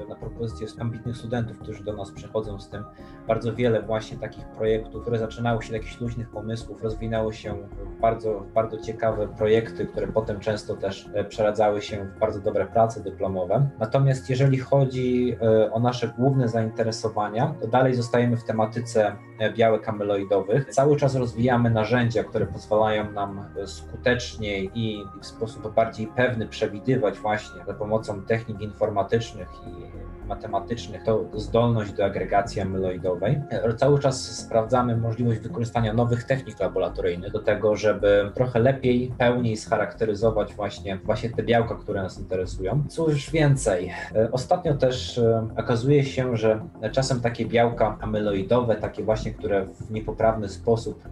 [0.08, 2.84] na propozycje ambitnych studentów, którzy do nas przychodzą z tym.
[3.26, 8.00] Bardzo wiele właśnie takich projektów, które zaczynały się z jakichś luźnych pomysłów, rozwinęło się w
[8.00, 13.02] bardzo, bardzo ciekawe projekty, które potem często też e, przeradzały się w bardzo dobre prace
[13.02, 13.70] dyplomowe.
[13.78, 19.88] Natomiast jeżeli chodzi e, o nasze główne zainteresowania, to dalej zostajemy w tematyce e, białek
[19.88, 20.74] amyloidowych.
[20.74, 27.64] Cały czas rozwijamy narzędzia, które pozwalają nam skuteczniej i w sposób bardziej pewny przewidywać właśnie
[27.66, 33.40] za pomocą technik informatycznych i matematycznych to zdolność do agregacji amyloidowej.
[33.76, 40.54] Cały czas sprawdzamy możliwość wykorzystania nowych technik laboratoryjnych do tego, żeby trochę lepiej, pełniej scharakteryzować
[40.54, 42.84] właśnie, właśnie te białka, które nas interesują.
[42.88, 43.92] Cóż więcej,
[44.32, 46.60] ostatnio też e, okazuje się, że
[46.92, 51.02] czasem takie białka amyloidowe, takie właśnie, które w niepoprawny sposób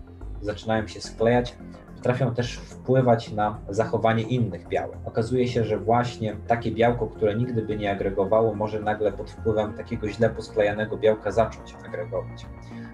[0.40, 1.56] zaczynają się sklejać,
[2.04, 4.98] potrafią też wpływać na zachowanie innych białek.
[5.04, 9.72] Okazuje się, że właśnie takie białko, które nigdy by nie agregowało, może nagle pod wpływem
[9.74, 12.46] takiego źle posklejanego białka zacząć agregować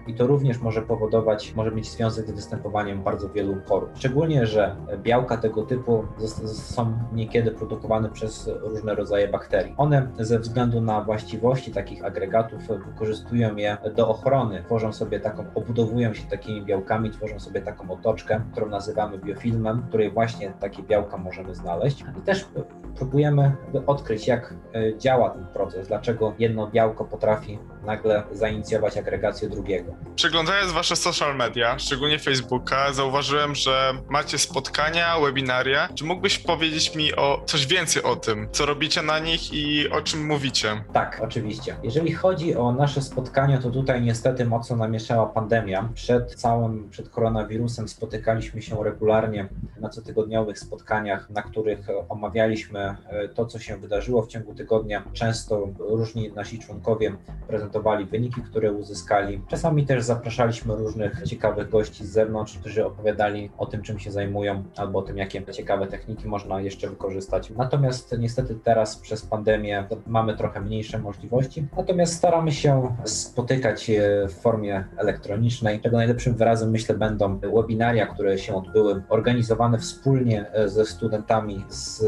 [0.07, 3.89] i to również może powodować, może mieć związek z występowaniem bardzo wielu chorób.
[3.95, 6.05] Szczególnie, że białka tego typu
[6.45, 9.73] są niekiedy produkowane przez różne rodzaje bakterii.
[9.77, 16.13] One ze względu na właściwości takich agregatów wykorzystują je do ochrony, tworzą sobie taką, obudowują
[16.13, 21.17] się takimi białkami, tworzą sobie taką otoczkę, którą nazywamy biofilmem, w której właśnie takie białka
[21.17, 22.03] możemy znaleźć.
[22.17, 22.47] I też
[22.95, 29.93] próbujemy odkryć, jak e, działa ten proces, dlaczego jedno białko potrafi nagle zainicjować agregację drugiego.
[30.15, 35.89] Przeglądając wasze social media, szczególnie Facebooka, zauważyłem, że macie spotkania, webinaria.
[35.95, 40.01] Czy mógłbyś powiedzieć mi o coś więcej o tym, co robicie na nich i o
[40.01, 40.83] czym mówicie?
[40.93, 41.75] Tak, oczywiście.
[41.83, 45.89] Jeżeli chodzi o nasze spotkania, to tutaj niestety mocno namieszała pandemia.
[45.93, 53.45] Przed całym, przed koronawirusem spotykaliśmy się regularnie na cotygodniowych spotkaniach, na których omawialiśmy e, to,
[53.45, 55.03] co się wydarzyło w ciągu tygodnia.
[55.13, 57.15] Często różni nasi członkowie
[57.47, 57.70] prezentowali
[58.11, 59.41] wyniki, które uzyskali.
[59.47, 64.63] Czasami też zapraszaliśmy różnych ciekawych gości z zewnątrz, którzy opowiadali o tym, czym się zajmują,
[64.77, 67.49] albo o tym, jakie ciekawe techniki można jeszcze wykorzystać.
[67.49, 73.91] Natomiast niestety teraz przez pandemię mamy trochę mniejsze możliwości, natomiast staramy się spotykać
[74.29, 80.85] w formie elektronicznej, czego najlepszym wyrazem myślę będą webinaria, które się odbyły, organizowane wspólnie ze
[80.85, 82.03] studentami z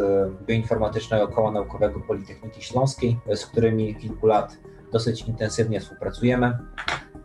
[0.45, 4.57] Bioinformatycznego Koła Naukowego Politechniki Śląskiej, z którymi kilku lat
[4.93, 6.57] dosyć intensywnie współpracujemy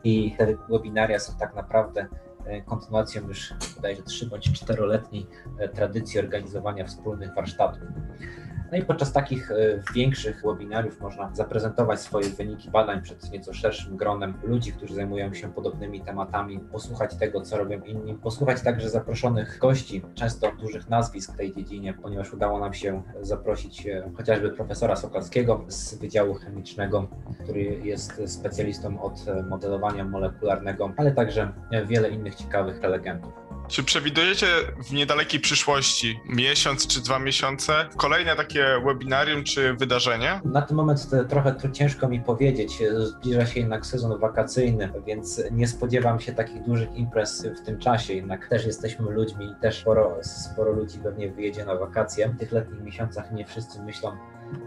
[0.04, 2.06] i te webinaria są tak naprawdę
[2.46, 5.26] e, kontynuacją już bodajże 3 bądź 4-letniej
[5.58, 7.82] e, tradycji organizowania wspólnych warsztatów.
[8.72, 9.54] No i podczas takich e,
[9.94, 15.52] większych webinariów można zaprezentować swoje wyniki badań przed nieco szerszym gronem ludzi, którzy zajmują się
[15.52, 21.36] podobnymi tematami, posłuchać tego, co robią inni, posłuchać także zaproszonych gości, często dużych nazwisk w
[21.36, 27.08] tej dziedzinie, ponieważ udało nam się zaprosić e, chociażby profesora Sokalskiego z Wydziału Chemicznego,
[27.42, 31.52] który jest specjalistą od modelowania molekularnego, ale także
[31.86, 33.47] wiele innych ciekawych prelegentów.
[33.68, 34.46] Czy przewidujecie
[34.84, 40.40] w niedalekiej przyszłości, miesiąc czy dwa miesiące, kolejne takie webinarium czy wydarzenie?
[40.44, 42.82] Na ten moment trochę to ciężko mi powiedzieć.
[42.98, 48.14] Zbliża się jednak sezon wakacyjny, więc nie spodziewam się takich dużych imprez w tym czasie.
[48.14, 52.28] Jednak też jesteśmy ludźmi i też sporo, sporo ludzi pewnie wyjedzie na wakacje.
[52.28, 54.16] W tych letnich miesiącach nie wszyscy myślą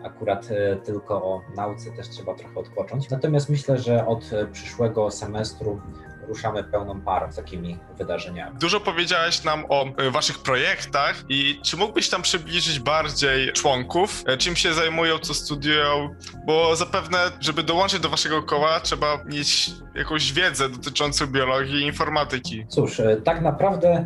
[0.04, 3.10] akurat e, tylko o nauce, też trzeba trochę odpocząć.
[3.10, 5.82] Natomiast myślę, że od przyszłego semestru
[6.28, 8.58] ruszamy pełną parą z takimi wydarzeniami.
[8.60, 14.38] Dużo powiedziałeś nam o e, waszych projektach i czy mógłbyś tam przybliżyć bardziej członków, e,
[14.38, 16.16] czym się zajmują, co studiują,
[16.46, 22.66] bo zapewne, żeby dołączyć do waszego koła, trzeba mieć jakąś wiedzę dotyczącą biologii i informatyki.
[22.70, 24.06] Cóż, e, tak naprawdę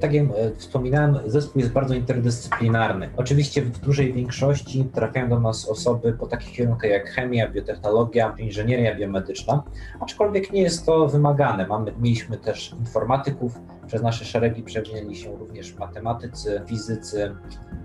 [0.00, 3.10] tak jak wspominałem, zespół jest bardzo interdyscyplinarny.
[3.16, 8.94] Oczywiście w dużej większości trafiają do nas osoby po takich kierunkach jak chemia, biotechnologia, inżynieria
[8.94, 9.62] biomedyczna,
[10.00, 11.66] aczkolwiek nie jest to wymagane.
[11.66, 17.36] Mamy, mieliśmy też informatyków, przez nasze szeregi przewinęli się również matematycy, fizycy,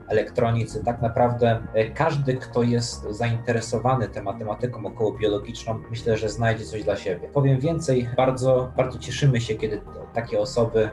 [0.08, 0.84] elektronicy.
[0.84, 1.60] Tak naprawdę
[1.94, 7.30] każdy, kto jest zainteresowany tę matematyką okołobiologiczną, myślę, że znajdzie coś dla siebie.
[7.34, 9.82] Powiem więcej, bardzo, bardzo cieszymy się, kiedy
[10.14, 10.90] takie osoby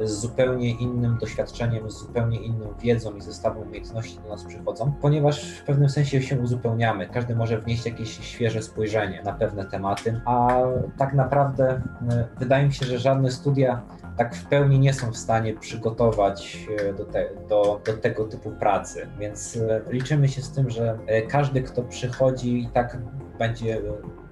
[0.00, 5.58] z zupełnie innym doświadczeniem, z zupełnie inną wiedzą i zestawem umiejętności do nas przychodzą, ponieważ
[5.58, 7.08] w pewnym sensie się uzupełniamy.
[7.08, 10.58] Każdy może wnieść jakieś świeże spojrzenie na pewne tematy, a
[10.98, 13.82] tak naprawdę e, wydaje mi się, że żadne studia
[14.16, 18.50] tak w pełni nie są w stanie przygotować e, do, te, do, do tego typu
[18.50, 19.06] pracy.
[19.18, 22.98] Więc e, liczymy się z tym, że każdy, kto przychodzi, i tak
[23.38, 23.80] będzie,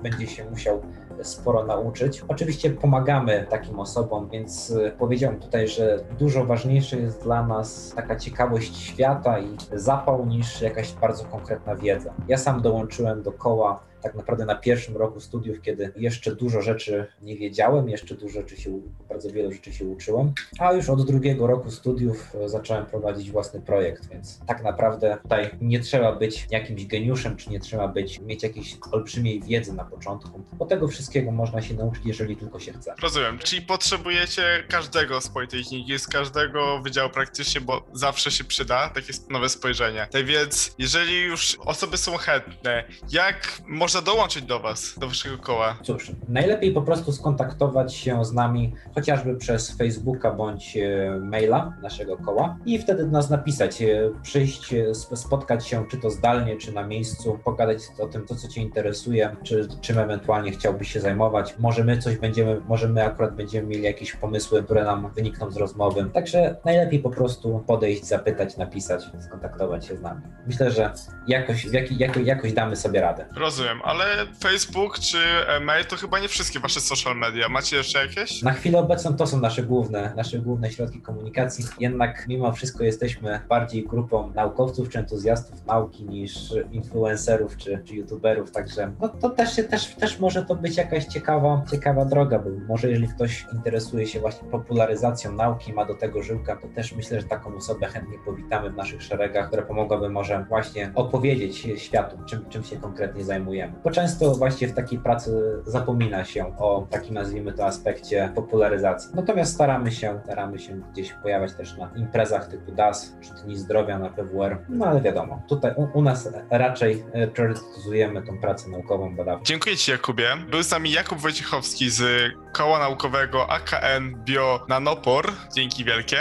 [0.03, 0.83] będzie się musiał
[1.23, 2.25] sporo nauczyć.
[2.29, 8.17] Oczywiście pomagamy takim osobom, więc y, powiedziałem tutaj, że dużo ważniejsze jest dla nas taka
[8.17, 12.15] ciekawość świata i zapał niż jakaś bardzo konkretna wiedza.
[12.29, 17.07] Ja sam dołączyłem do koła tak naprawdę na pierwszym roku studiów, kiedy jeszcze dużo rzeczy
[17.23, 21.47] nie wiedziałem, jeszcze dużo rzeczy się, bardzo wiele rzeczy się uczyłem, a już od drugiego
[21.47, 26.87] roku studiów e, zacząłem prowadzić własny projekt, więc tak naprawdę tutaj nie trzeba być jakimś
[26.87, 31.63] geniuszem, czy nie trzeba być, mieć jakiejś olbrzymiej wiedzy na początku, bo tego wszystkiego można
[31.63, 32.95] się nauczyć, jeżeli tylko się chce.
[33.03, 39.13] Rozumiem, czyli potrzebujecie każdego z Politechniki, z każdego wydziału praktycznie, bo zawsze się przyda takie
[39.31, 40.07] nowe spojrzenie.
[40.11, 45.39] Tak więc, jeżeli już osoby są chętne, jak można można dołączyć do Was, do Waszego
[45.39, 45.77] koła?
[45.83, 52.17] Cóż, najlepiej po prostu skontaktować się z nami chociażby przez Facebooka bądź e, maila naszego
[52.17, 56.73] koła i wtedy do nas napisać, e, przyjść, e, spotkać się czy to zdalnie, czy
[56.73, 61.55] na miejscu, pogadać o tym, co, co Cię interesuje, czy czym ewentualnie chciałbyś się zajmować.
[61.59, 65.57] Może my coś będziemy, może my akurat będziemy mieli jakieś pomysły, które nam wynikną z
[65.57, 66.11] rozmowy.
[66.15, 70.21] Także najlepiej po prostu podejść, zapytać, napisać, skontaktować się z nami.
[70.47, 70.93] Myślę, że
[71.27, 71.65] jakoś,
[71.99, 73.27] jak, jakoś damy sobie radę.
[73.37, 74.05] Rozumiem ale
[74.43, 75.19] Facebook czy
[75.61, 77.49] mail to chyba nie wszystkie wasze social media.
[77.49, 78.43] Macie jeszcze jakieś?
[78.43, 81.65] Na chwilę obecną to są nasze główne, nasze główne środki komunikacji.
[81.81, 88.51] Jednak mimo wszystko jesteśmy bardziej grupą naukowców czy entuzjastów nauki niż influencerów czy, czy youtuberów,
[88.51, 92.91] także no, to też, też, też może to być jakaś ciekawa, ciekawa droga, bo może
[92.91, 97.27] jeżeli ktoś interesuje się właśnie popularyzacją nauki, ma do tego żyłkę, to też myślę, że
[97.27, 102.65] taką osobę chętnie powitamy w naszych szeregach, która pomogłaby może właśnie opowiedzieć światu, czym, czym
[102.65, 107.67] się konkretnie zajmujemy bo często właśnie w takiej pracy zapomina się o takim, nazwijmy to,
[107.67, 109.11] aspekcie popularyzacji.
[109.15, 113.99] Natomiast staramy się, staramy się gdzieś pojawiać też na imprezach typu DAS, czy Dni Zdrowia
[113.99, 119.17] na PWR, no ale wiadomo, tutaj u, u nas raczej e, priorytetyzujemy tą pracę naukową,
[119.17, 119.45] badawczą.
[119.45, 120.29] Dziękuję Ci Jakubie.
[120.51, 125.33] Był z nami Jakub Wojciechowski z Koła Naukowego AKN Bio Nanopor.
[125.55, 126.17] Dzięki wielkie.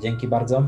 [0.00, 0.62] Dzięki bardzo.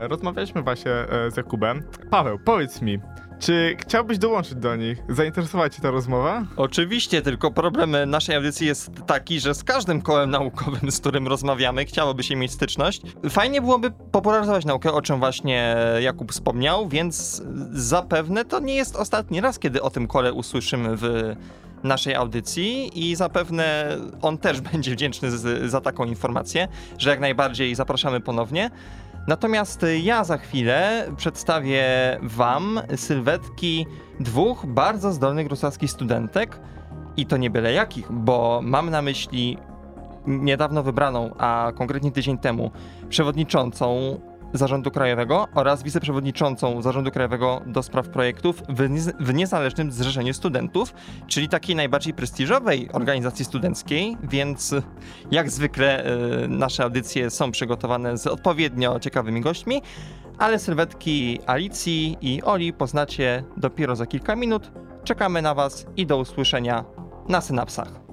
[0.00, 1.82] Rozmawialiśmy właśnie e, z Jakubem.
[2.10, 3.00] Paweł, powiedz mi,
[3.38, 5.02] czy chciałbyś dołączyć do nich?
[5.08, 6.44] Zainteresowała cię ta rozmowa?
[6.56, 11.84] Oczywiście, tylko problem naszej audycji jest taki, że z każdym kołem naukowym, z którym rozmawiamy,
[11.84, 13.02] chciałoby się mieć styczność.
[13.30, 19.40] Fajnie byłoby popularyzować naukę, o czym właśnie Jakub wspomniał, więc zapewne to nie jest ostatni
[19.40, 21.36] raz, kiedy o tym kole usłyszymy w
[21.82, 25.30] naszej audycji i zapewne on też będzie wdzięczny
[25.68, 26.68] za taką informację,
[26.98, 28.70] że jak najbardziej zapraszamy ponownie.
[29.26, 31.84] Natomiast ja za chwilę przedstawię
[32.22, 33.86] Wam sylwetki
[34.20, 36.60] dwóch bardzo zdolnych rusackich studentek.
[37.16, 39.58] I to nie byle jakich, bo mam na myśli
[40.26, 42.70] niedawno wybraną, a konkretnie tydzień temu,
[43.08, 44.20] przewodniczącą
[44.56, 48.88] Zarządu Krajowego oraz wiceprzewodniczącą Zarządu Krajowego do spraw projektów w,
[49.20, 50.94] w Niezależnym Zrzeszeniu Studentów,
[51.26, 54.74] czyli takiej najbardziej prestiżowej organizacji studenckiej, więc
[55.30, 56.06] jak zwykle
[56.44, 59.82] y, nasze audycje są przygotowane z odpowiednio ciekawymi gośćmi,
[60.38, 64.70] ale sylwetki Alicji i Oli poznacie dopiero za kilka minut.
[65.04, 66.84] Czekamy na Was i do usłyszenia
[67.28, 68.05] na synapsach.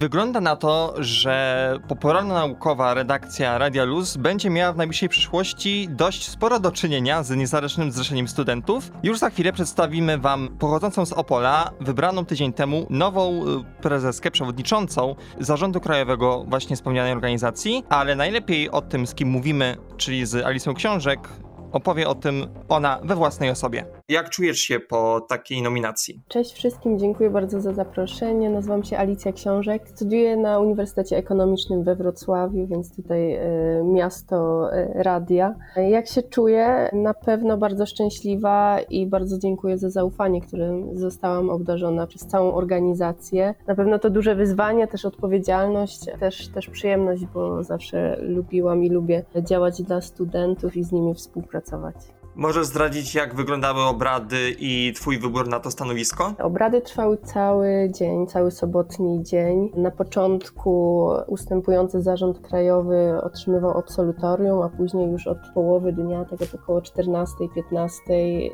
[0.00, 6.60] Wygląda na to, że popularno-naukowa redakcja Radia Luz będzie miała w najbliższej przyszłości dość sporo
[6.60, 8.90] do czynienia z niezależnym zrzeszeniem studentów.
[9.02, 15.14] Już za chwilę przedstawimy Wam pochodzącą z Opola, wybraną tydzień temu nową y, prezeskę, przewodniczącą
[15.40, 20.74] Zarządu Krajowego właśnie wspomnianej organizacji, ale najlepiej o tym, z kim mówimy, czyli z Alicją
[20.74, 21.28] Książek,
[21.72, 23.86] opowie o tym ona we własnej osobie.
[24.08, 26.20] Jak czujesz się po takiej nominacji?
[26.28, 28.50] Cześć wszystkim, dziękuję bardzo za zaproszenie.
[28.50, 29.88] Nazywam się Alicja Książek.
[29.88, 33.40] Studiuję na Uniwersytecie Ekonomicznym we Wrocławiu, więc tutaj e,
[33.84, 35.54] miasto e, radia.
[35.76, 36.90] Jak się czuję?
[36.92, 43.54] Na pewno bardzo szczęśliwa i bardzo dziękuję za zaufanie, którym zostałam obdarzona przez całą organizację.
[43.66, 49.24] Na pewno to duże wyzwanie, też odpowiedzialność, też, też przyjemność, bo zawsze lubiłam i lubię
[49.42, 51.96] działać dla studentów i z nimi współpracować.
[52.38, 56.34] Możesz zdradzić, jak wyglądały obrady i Twój wybór na to stanowisko?
[56.38, 59.70] Obrady trwały cały dzień, cały sobotni dzień.
[59.76, 66.54] Na początku ustępujący zarząd krajowy otrzymywał absolutorium, a później już od połowy dnia, tak od
[66.54, 67.26] około 14-15
[68.08, 68.50] yy,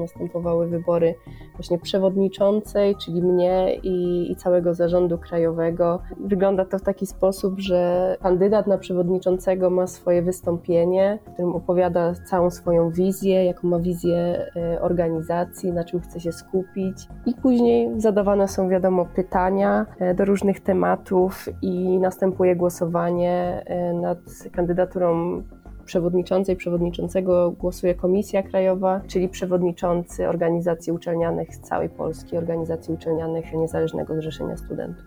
[0.00, 1.14] następowały wybory
[1.56, 6.02] właśnie przewodniczącej, czyli mnie i, i całego zarządu krajowego.
[6.20, 12.14] Wygląda to w taki sposób, że kandydat na przewodniczącego ma swoje wystąpienie, w którym opowiada
[12.14, 17.08] całą swoją wizję wizję, jaką ma wizję e, organizacji, na czym chce się skupić.
[17.26, 24.18] I później zadawane są, wiadomo, pytania e, do różnych tematów i następuje głosowanie e, nad
[24.52, 25.42] kandydaturą
[25.84, 34.16] przewodniczącej, przewodniczącego głosuje Komisja Krajowa, czyli przewodniczący organizacji uczelnianych z całej Polski, organizacji uczelnianych Niezależnego
[34.16, 35.04] Zrzeszenia Studentów.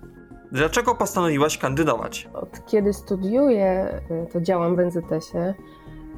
[0.52, 2.30] Dlaczego postanowiłaś kandydować?
[2.34, 4.02] Od kiedy studiuję,
[4.34, 5.54] to działam w NZS-ie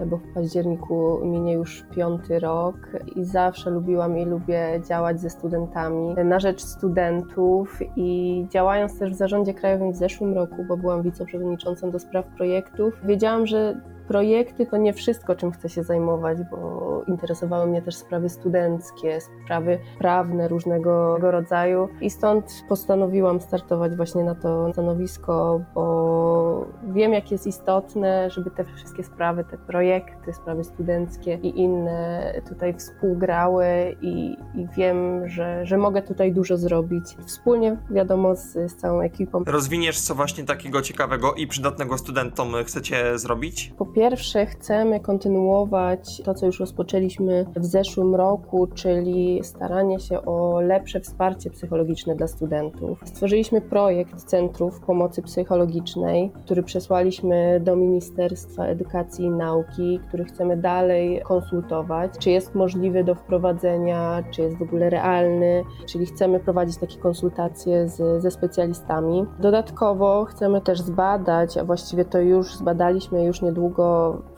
[0.05, 2.75] bo w październiku minie już piąty rok
[3.15, 9.17] i zawsze lubiłam i lubię działać ze studentami na rzecz studentów i działając też w
[9.17, 14.77] zarządzie krajowym w zeszłym roku, bo byłam wiceprzewodniczącą do spraw projektów, wiedziałam, że projekty to
[14.77, 21.17] nie wszystko, czym chcę się zajmować, bo interesowały mnie też sprawy studenckie, sprawy prawne różnego
[21.17, 28.51] rodzaju i stąd postanowiłam startować właśnie na to stanowisko, bo wiem, jak jest istotne, żeby
[28.51, 33.65] te wszystkie sprawy, te projekty, sprawy studenckie i inne tutaj współgrały
[34.01, 37.03] i, i wiem, że, że mogę tutaj dużo zrobić.
[37.25, 39.43] Wspólnie, wiadomo, z, z całą ekipą.
[39.47, 43.73] Rozwiniesz co właśnie takiego ciekawego i przydatnego studentom chcecie zrobić?
[43.77, 50.61] Po pierwsze, chcemy kontynuować to, co już rozpoczęliśmy w zeszłym roku, czyli staranie się o
[50.61, 53.01] lepsze wsparcie psychologiczne dla studentów.
[53.05, 61.21] Stworzyliśmy projekt Centrów Pomocy Psychologicznej, który przesłaliśmy do Ministerstwa Edukacji i Nauki, który chcemy dalej
[61.23, 66.97] konsultować, czy jest możliwy do wprowadzenia, czy jest w ogóle realny, czyli chcemy prowadzić takie
[66.97, 69.25] konsultacje z, ze specjalistami.
[69.39, 73.88] Dodatkowo chcemy też zbadać, a właściwie to już zbadaliśmy już niedługo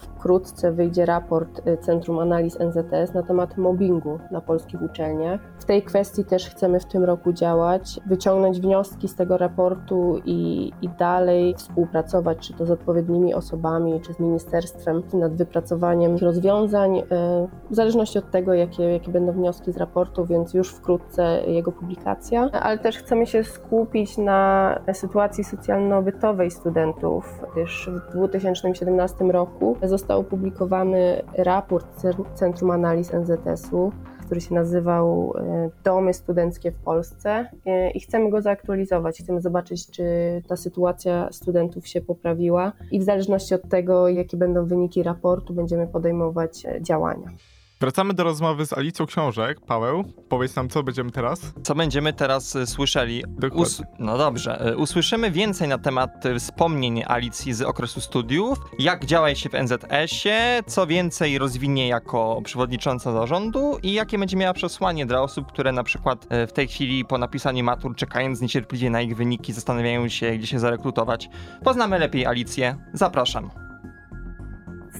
[0.02, 5.42] v wkrótce wyjdzie raport y, Centrum Analiz NZS na temat mobbingu na polskich uczelniach.
[5.60, 10.72] W tej kwestii też chcemy w tym roku działać, wyciągnąć wnioski z tego raportu i,
[10.82, 17.04] i dalej współpracować, czy to z odpowiednimi osobami, czy z ministerstwem nad wypracowaniem rozwiązań, y,
[17.72, 22.50] w zależności od tego, jakie, jakie będą wnioski z raportu, więc już wkrótce jego publikacja.
[22.52, 31.22] Ale też chcemy się skupić na sytuacji socjalno-bytowej studentów, gdyż w 2017 roku został opublikowany
[31.38, 31.88] raport
[32.36, 33.92] Centrum Analiz NZS-u,
[34.26, 39.20] który się nazywał e, Domy Studenckie w Polsce e, i chcemy go zaktualizować.
[39.20, 40.04] Chcemy zobaczyć, czy
[40.48, 45.88] ta sytuacja studentów się poprawiła i w zależności od tego, jakie będą wyniki raportu, będziemy
[45.88, 47.28] podejmować e, działania.
[47.82, 49.60] Wracamy do rozmowy z Alicją Książek.
[49.60, 51.54] Paweł, powiedz nam, co będziemy teraz?
[51.64, 53.24] Co będziemy teraz y, słyszeli?
[53.54, 54.70] Us no dobrze.
[54.70, 59.54] Y, usłyszymy więcej na temat y, wspomnień Alicji z okresu studiów, jak działa się w
[59.54, 65.72] NZS-ie, co więcej rozwinie jako przewodnicząca zarządu i jakie będzie miała przesłanie dla osób, które
[65.72, 70.32] na przykład w tej chwili po napisaniu matur, czekając niecierpliwie na ich wyniki, zastanawiają się,
[70.38, 71.30] gdzie się zarekrutować.
[71.64, 72.76] Poznamy lepiej Alicję.
[72.94, 73.71] Zapraszam.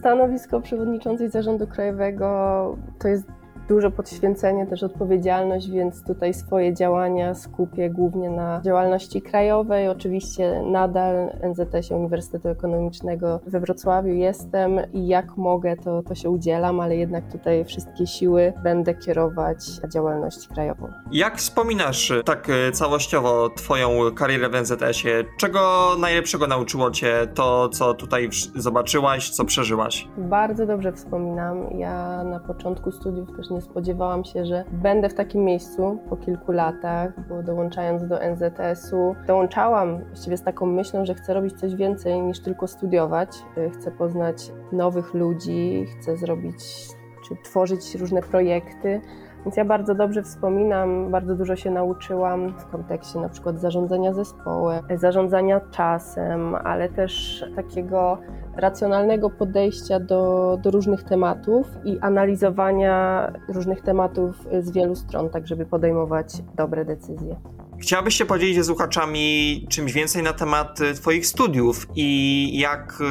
[0.02, 3.28] Stanowisko przewodniczącej zarządu krajowego to jest
[3.72, 9.88] duże podświęcenie, też odpowiedzialność, więc tutaj swoje działania skupię głównie na działalności krajowej.
[9.88, 16.80] Oczywiście nadal NZS Uniwersytetu Ekonomicznego we Wrocławiu jestem i jak mogę, to, to się udzielam,
[16.80, 20.88] ale jednak tutaj wszystkie siły będę kierować na działalność krajową.
[21.12, 25.24] Jak wspominasz tak e, całościowo Twoją karierę w NZS-ie?
[25.38, 30.08] Czego najlepszego nauczyło Cię to, co tutaj zobaczyłaś, co przeżyłaś?
[30.18, 31.78] Bardzo dobrze wspominam.
[31.78, 36.18] Ja na początku studiów też nie nie spodziewałam się, że będę w takim miejscu po
[36.18, 41.76] kilku latach, bo dołączając do NZS-u, dołączałam właściwie z taką myślą, że chcę robić coś
[41.76, 43.30] więcej niż tylko studiować.
[43.58, 46.88] Y, chcę poznać nowych ludzi, chcę zrobić
[47.28, 49.02] czy tworzyć różne projekty.
[49.46, 54.84] Więc ja bardzo dobrze wspominam, bardzo dużo się nauczyłam w kontekście na przykład zarządzania zespołem,
[54.96, 58.18] zarządzania czasem, ale też takiego
[58.56, 65.66] racjonalnego podejścia do, do różnych tematów i analizowania różnych tematów z wielu stron, tak żeby
[65.66, 67.36] podejmować dobre decyzje.
[67.82, 73.02] Chciałabyś się podzielić ze słuchaczami czymś więcej na temat y, Twoich studiów i jak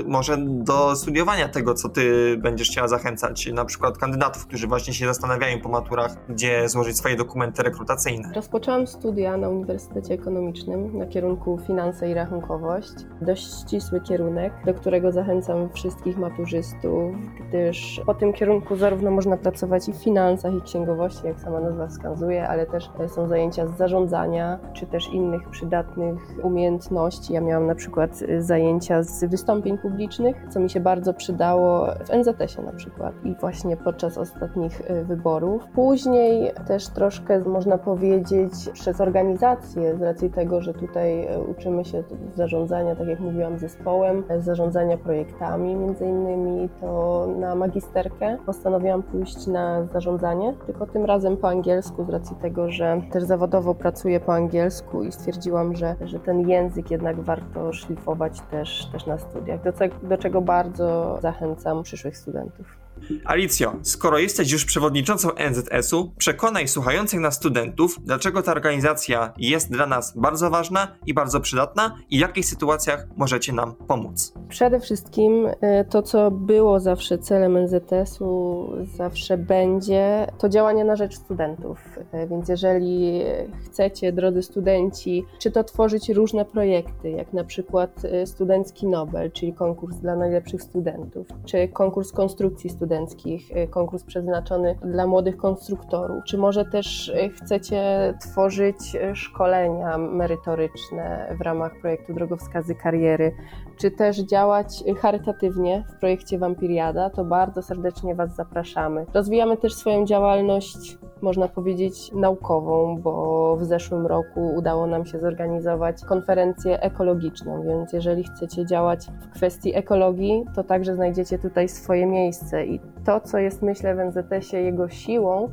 [0.00, 4.94] y, może do studiowania tego, co Ty będziesz chciała zachęcać, na przykład kandydatów, którzy właśnie
[4.94, 8.32] się zastanawiają po maturach, gdzie złożyć swoje dokumenty rekrutacyjne?
[8.34, 12.94] Rozpoczęłam studia na Uniwersytecie Ekonomicznym na kierunku Finanse i Rachunkowość.
[13.20, 17.14] Dość ścisły kierunek, do którego zachęcam wszystkich maturzystów,
[17.48, 21.86] gdyż po tym kierunku zarówno można pracować i w finansach, i księgowości, jak sama nazwa
[21.86, 27.32] wskazuje, ale też są zajęcia z zarządzania zarządzania, czy też innych przydatnych umiejętności.
[27.32, 32.10] Ja miałam na przykład y, zajęcia z wystąpień publicznych, co mi się bardzo przydało w
[32.10, 35.62] NZS-ie na przykład i właśnie podczas ostatnich y, wyborów.
[35.74, 42.02] Później też troszkę można powiedzieć przez organizację, z racji tego, że tutaj y, uczymy się
[42.34, 49.86] zarządzania, tak jak mówiłam, zespołem, zarządzania projektami między innymi, to na magisterkę postanowiłam pójść na
[49.92, 54.34] zarządzanie, tylko tym razem po angielsku, z racji tego, że też zawodowo pracuję pracuję po
[54.34, 59.72] angielsku i stwierdziłam, że, że ten język jednak warto szlifować też, też na studiach, do,
[60.02, 62.85] do czego bardzo zachęcam przyszłych studentów.
[63.24, 69.86] Alicjo, skoro jesteś już przewodniczącą NZS-u, przekonaj słuchających nas studentów, dlaczego ta organizacja jest dla
[69.86, 74.32] nas bardzo ważna i bardzo przydatna i w jakich sytuacjach możecie nam pomóc.
[74.48, 75.52] Przede wszystkim y,
[75.90, 81.78] to, co było zawsze celem NZS-u, zawsze będzie, to działanie na rzecz studentów.
[82.14, 83.22] Y, więc jeżeli
[83.64, 89.52] chcecie, drodzy studenci, czy to tworzyć różne projekty, jak na przykład y, Studencki Nobel, czyli
[89.52, 96.24] konkurs dla najlepszych studentów, czy konkurs konstrukcji studentów, studenckich, y, konkurs przeznaczony dla młodych konstruktorów.
[96.24, 103.32] Czy może też y, chcecie tworzyć y, szkolenia merytoryczne w ramach projektu Drogowskazy Kariery,
[103.76, 109.06] czy też działać charytatywnie w projekcie Wampiriada, to bardzo serdecznie Was zapraszamy.
[109.14, 116.04] Rozwijamy też swoją działalność, można powiedzieć, naukową, bo w zeszłym roku udało nam się zorganizować
[116.04, 122.66] konferencję ekologiczną, więc jeżeli chcecie działać w kwestii ekologii, to także znajdziecie tutaj swoje miejsce
[122.66, 125.48] i to, co jest myślę w NZS-ie jego siłą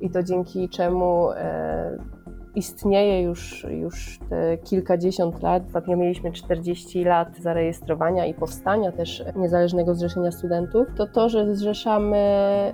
[0.00, 1.98] i to dzięki czemu e,
[2.54, 5.62] istnieje już, już te kilkadziesiąt lat.
[5.66, 10.88] Ostatnio mieliśmy 40 lat zarejestrowania i powstania też Niezależnego Zrzeszenia Studentów.
[10.96, 12.18] To to, że zrzeszamy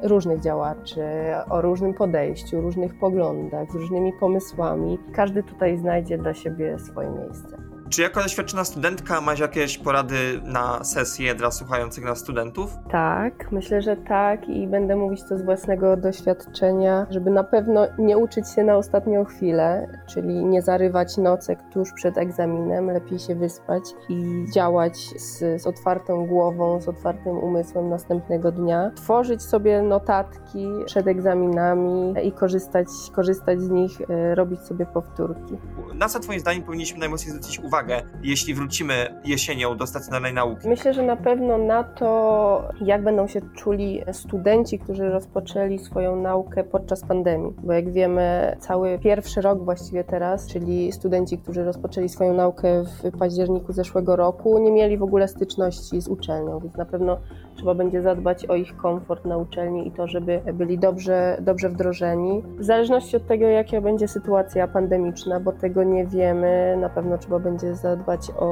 [0.03, 1.03] różnych działaczy
[1.51, 4.99] o różnym podejściu, różnych poglądach, z różnymi pomysłami.
[5.13, 7.57] Każdy tutaj znajdzie dla siebie swoje miejsce.
[7.95, 12.77] Czy jako doświadczona studentka masz jakieś porady na sesję dla słuchających nas studentów?
[12.91, 18.19] Tak, myślę, że tak i będę mówić to z własnego doświadczenia, żeby na pewno nie
[18.19, 23.83] uczyć się na ostatnią chwilę, czyli nie zarywać nocek tuż przed egzaminem, lepiej się wyspać
[24.09, 28.91] i działać z, z otwartą głową, z otwartym umysłem następnego dnia.
[28.97, 35.59] Tworzyć sobie notatki przed egzaminami i korzystać, korzystać z nich, e, robić sobie powtórki.
[35.95, 37.84] Na co Twoim zdaniem powinniśmy najmocniej zwrócić uwagę?
[37.85, 40.69] Uwagę, jeśli wrócimy jesienią do stacjonarnej nauki?
[40.69, 46.65] Myślę, że na pewno na to, jak będą się czuli studenci, którzy rozpoczęli swoją naukę
[46.65, 47.53] podczas pandemii.
[47.63, 53.19] Bo jak wiemy, cały pierwszy rok właściwie teraz, czyli studenci, którzy rozpoczęli swoją naukę w
[53.19, 57.19] październiku zeszłego roku, nie mieli w ogóle styczności z uczelnią, więc na pewno
[57.57, 62.43] trzeba będzie zadbać o ich komfort na uczelni i to, żeby byli dobrze, dobrze wdrożeni.
[62.59, 67.39] W zależności od tego, jaka będzie sytuacja pandemiczna, bo tego nie wiemy, na pewno trzeba
[67.39, 68.47] będzie zadbać o,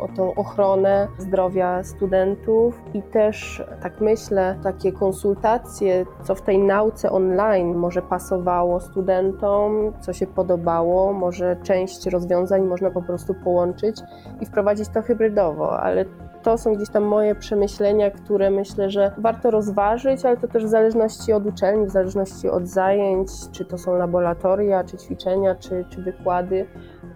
[0.00, 7.10] o tą ochronę zdrowia studentów i też, tak myślę, takie konsultacje, co w tej nauce
[7.10, 13.96] online może pasowało studentom, co się podobało, może część rozwiązań można po prostu połączyć
[14.40, 16.04] i wprowadzić to hybrydowo, ale
[16.42, 20.68] to są gdzieś tam moje przemyślenia, które myślę, że warto rozważyć, ale to też w
[20.68, 26.02] zależności od uczelni, w zależności od zajęć, czy to są laboratoria, czy ćwiczenia, czy, czy
[26.02, 26.66] wykłady,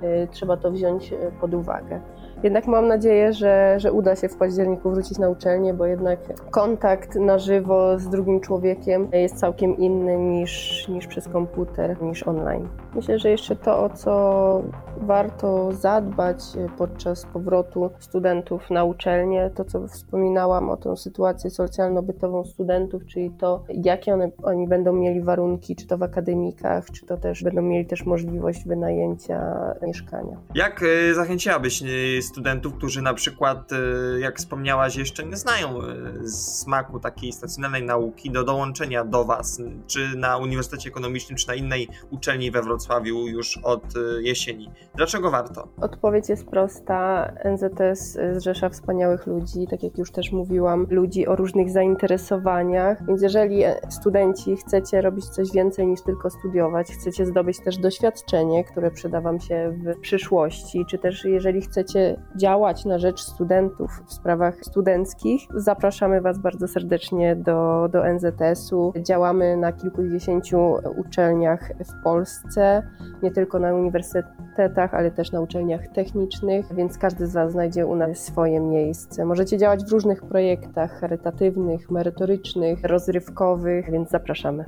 [0.02, 2.00] y, trzeba to wziąć y, pod uwagę.
[2.44, 6.18] Jednak mam nadzieję, że, że uda się w październiku wrócić na uczelnię, bo jednak
[6.50, 12.68] kontakt na żywo z drugim człowiekiem jest całkiem inny niż, niż przez komputer, niż online.
[12.94, 14.62] Myślę, że jeszcze to, o co
[14.96, 16.38] warto zadbać
[16.78, 23.64] podczas powrotu studentów na uczelnię, to co wspominałam o tą sytuację socjalno-bytową studentów, czyli to,
[23.68, 27.86] jakie one, oni będą mieli warunki, czy to w akademikach, czy to też będą mieli
[27.86, 30.36] też możliwość wynajęcia mieszkania.
[30.54, 35.78] Jak y, zachęciłabyś y, studentów, którzy na przykład, y, jak wspomniałaś, jeszcze nie znają
[36.26, 41.88] smaku takiej stacjonarnej nauki, do dołączenia do Was, czy na Uniwersytecie Ekonomicznym, czy na innej
[42.10, 43.84] uczelni we Wrocławiu już od
[44.20, 44.70] jesieni?
[44.94, 45.68] Dlaczego warto?
[45.80, 47.32] Odpowiedź jest prosta.
[47.44, 53.62] NZS zrzesza wspaniałych ludzi, tak jak już też mówiłam, ludzi o różnych zainteresowaniach, więc jeżeli
[53.88, 59.40] studenci chcecie robić coś więcej niż tylko studiować, chcecie zdobyć też doświadczenie, które przyda Wam
[59.40, 66.20] się w przyszłości, czy też jeżeli chcecie działać na rzecz studentów w sprawach studenckich, zapraszamy
[66.20, 68.92] Was bardzo serdecznie do, do NZS-u.
[68.96, 72.82] Działamy na kilkudziesięciu uczelniach w Polsce,
[73.22, 77.96] nie tylko na uniwersytetach, ale też na uczelniach technicznych, więc każdy z Was znajdzie u
[77.96, 79.24] nas swoje miejsce.
[79.24, 84.64] Możecie działać w różnych projektach charytatywnych, merytorycznych, rozrywkowych, więc zapraszamy.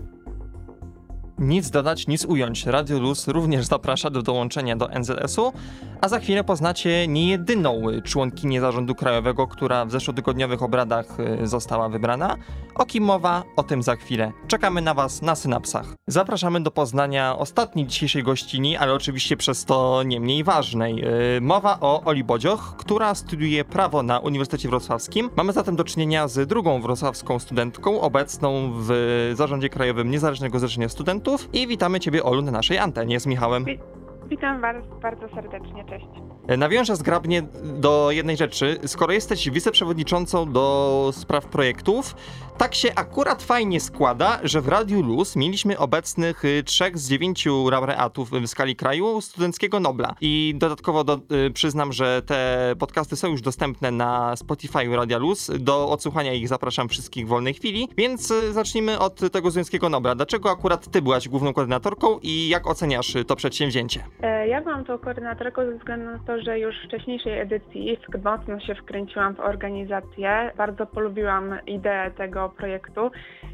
[1.39, 2.67] Nic dodać, nic ująć.
[2.67, 5.53] Radio Luz również zaprasza do dołączenia do NZS-u,
[6.01, 12.37] a za chwilę poznacie niejedyną członkinię zarządu krajowego, która w zeszłotygodniowych obradach y, została wybrana.
[12.75, 13.43] O kim mowa?
[13.57, 14.33] O tym za chwilę.
[14.49, 15.95] Czekamy na Was na synapsach.
[16.07, 21.05] Zapraszamy do poznania ostatniej dzisiejszej gościni, ale oczywiście przez to nie mniej ważnej.
[21.37, 25.31] Y, mowa o Oli Bodzioch, która studiuje prawo na Uniwersytecie Wrocławskim.
[25.37, 28.91] Mamy zatem do czynienia z drugą wrocławską studentką, obecną w
[29.35, 33.65] zarządzie krajowym Niezależnego Zrzeszenia Studentów i witamy Ciebie, Olu, na naszej antenie z Michałem.
[34.29, 36.07] Witam Was bardzo serdecznie, cześć.
[36.49, 38.79] Nawiążę zgrabnie do jednej rzeczy.
[38.87, 42.15] Skoro jesteś wiceprzewodniczącą do spraw projektów,
[42.59, 47.71] tak się akurat fajnie składa, że w Radiu Luz mieliśmy obecnych y, trzech z dziewięciu
[47.71, 50.15] laureatów w skali kraju studenckiego Nobla.
[50.21, 55.51] I dodatkowo do, y, przyznam, że te podcasty są już dostępne na Spotify Radia Luz.
[55.59, 57.89] Do odsłuchania ich zapraszam wszystkich w wolnej chwili.
[57.97, 60.15] Więc y, zacznijmy od tego studenckiego Nobla.
[60.15, 64.05] Dlaczego akurat ty byłaś główną koordynatorką i jak oceniasz to przedsięwzięcie?
[64.23, 68.61] E, ja byłam tą koordynatorką ze względu na to, że już w wcześniejszej edycji mocno
[68.61, 70.53] się wkręciłam w organizację.
[70.57, 73.11] Bardzo polubiłam ideę tego projektu,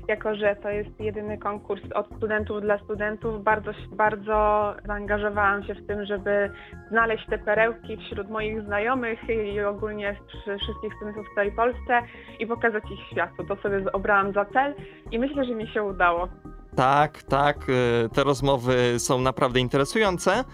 [0.08, 3.44] jako że to jest jedyny konkurs od studentów dla studentów.
[3.44, 6.50] Bardzo, bardzo zaangażowałam się w tym, żeby
[6.90, 12.02] znaleźć te perełki wśród moich znajomych i ogólnie wszystkich studentów w całej Polsce
[12.38, 13.44] i pokazać ich światu.
[13.48, 14.74] To sobie obrałam za cel
[15.10, 16.28] i myślę, że mi się udało.
[16.76, 20.44] Tak, tak, y, te rozmowy są naprawdę interesujące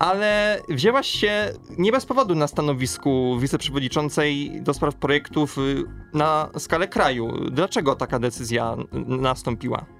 [0.00, 5.84] ale wzięłaś się nie bez powodu na stanowisku wiceprzewodniczącej do spraw projektów y,
[6.14, 7.50] na skalę kraju.
[7.50, 8.76] Dlaczego taka decyzja
[9.06, 9.99] nastąpiła?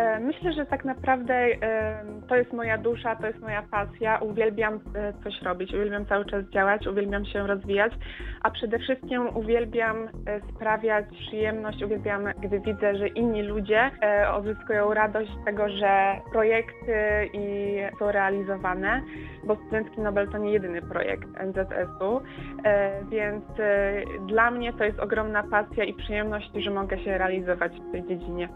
[0.00, 4.18] E, myślę, że tak naprawdę e, to jest moja dusza, to jest moja pasja.
[4.18, 7.92] Uwielbiam e, coś robić, uwielbiam cały czas działać, uwielbiam się rozwijać,
[8.42, 10.08] a przede wszystkim uwielbiam
[10.54, 13.90] sprawiać przyjemność, uwielbiam, gdy widzę, że inni ludzie
[14.32, 16.94] odzyskują radość z tego, że projekty
[17.32, 19.02] i są realizowane,
[19.44, 22.20] bo Studencki Nobel to nie jedyny projekt NZS-u,
[23.10, 23.44] więc
[24.26, 28.48] dla mnie to jest ogromna pasja i przyjemność, że mogę się realizować w tej dziedzinie.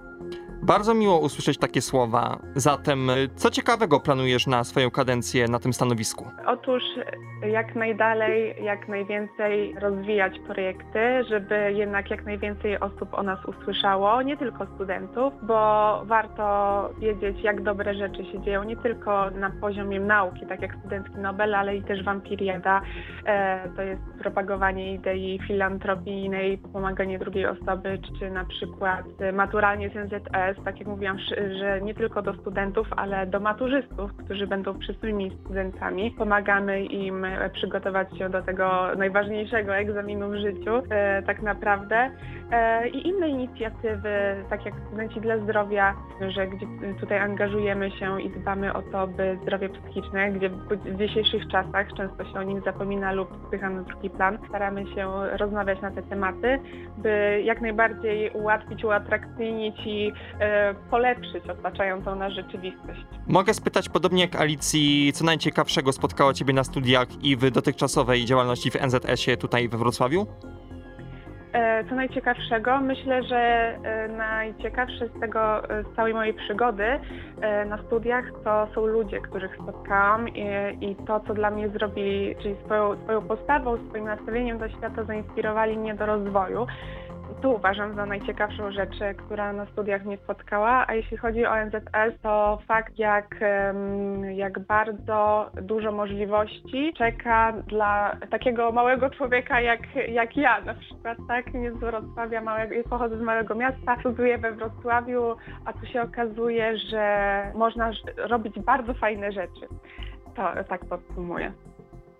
[0.63, 2.39] Bardzo miło usłyszeć takie słowa.
[2.55, 6.31] Zatem, co ciekawego planujesz na swoją kadencję na tym stanowisku?
[6.47, 6.83] Otóż
[7.47, 14.37] jak najdalej, jak najwięcej rozwijać projekty, żeby jednak jak najwięcej osób o nas usłyszało, nie
[14.37, 16.45] tylko studentów, bo warto
[16.99, 21.55] wiedzieć, jak dobre rzeczy się dzieją, nie tylko na poziomie nauki, tak jak Studencki Nobel,
[21.55, 22.81] ale i też Wampiriada.
[23.27, 30.65] E, to jest propagowanie idei filantropijnej, pomaganie drugiej osoby, czy na przykład maturalnie z NZS,
[30.65, 31.14] tak jak mówiłam,
[31.59, 36.11] że nie tylko do studentów, ale do maturzystów, którzy będą przyszłymi studentami.
[36.11, 42.11] Pomagamy im przygotować się do tego najważniejszego egzaminu w życiu, e, tak naprawdę.
[42.53, 45.95] E, I inne inicjatywy, tak jak Studenci dla Zdrowia,
[46.29, 46.47] że
[47.01, 52.25] tutaj angażujemy się i dbamy o to, by zdrowie psychiczne, gdzie w dzisiejszych czasach często
[52.25, 56.59] się o nim zapomina lub spycha na drugi plan, staramy się rozmawiać na te tematy,
[56.99, 61.04] by jak najbardziej ułatwić, uatrakcyjnić i e, polepszyć
[61.59, 63.01] otaczającą nas rzeczywistość.
[63.27, 68.71] Mogę spytać, podobnie jak Alicji, co najciekawszego spotkało Ciebie na studiach i w dotychczasowej działalności
[68.71, 70.27] w NZS-ie tutaj we Wrocławiu?
[71.55, 76.85] E, Co najciekawszego, myślę, że e, najciekawsze z tego, e, z całej mojej przygody
[77.67, 80.45] na studiach to są ludzie, których spotkałam i,
[80.81, 85.79] i to, co dla mnie zrobili, czyli swoją, swoją postawą, swoim nastawieniem do świata zainspirowali
[85.79, 86.67] mnie do rozwoju.
[87.45, 92.21] Tu uważam za najciekawszą rzecz, która na studiach mnie spotkała, a jeśli chodzi o NZS,
[92.23, 93.35] to fakt, jak,
[94.35, 101.55] jak bardzo dużo możliwości czeka dla takiego małego człowieka jak, jak ja na przykład, tak?
[101.55, 106.79] Nie z Wrocławia, małego, pochodzę z małego miasta, studiuję we Wrocławiu, a tu się okazuje,
[106.79, 109.67] że można robić bardzo fajne rzeczy.
[110.37, 111.53] To tak podsumuję.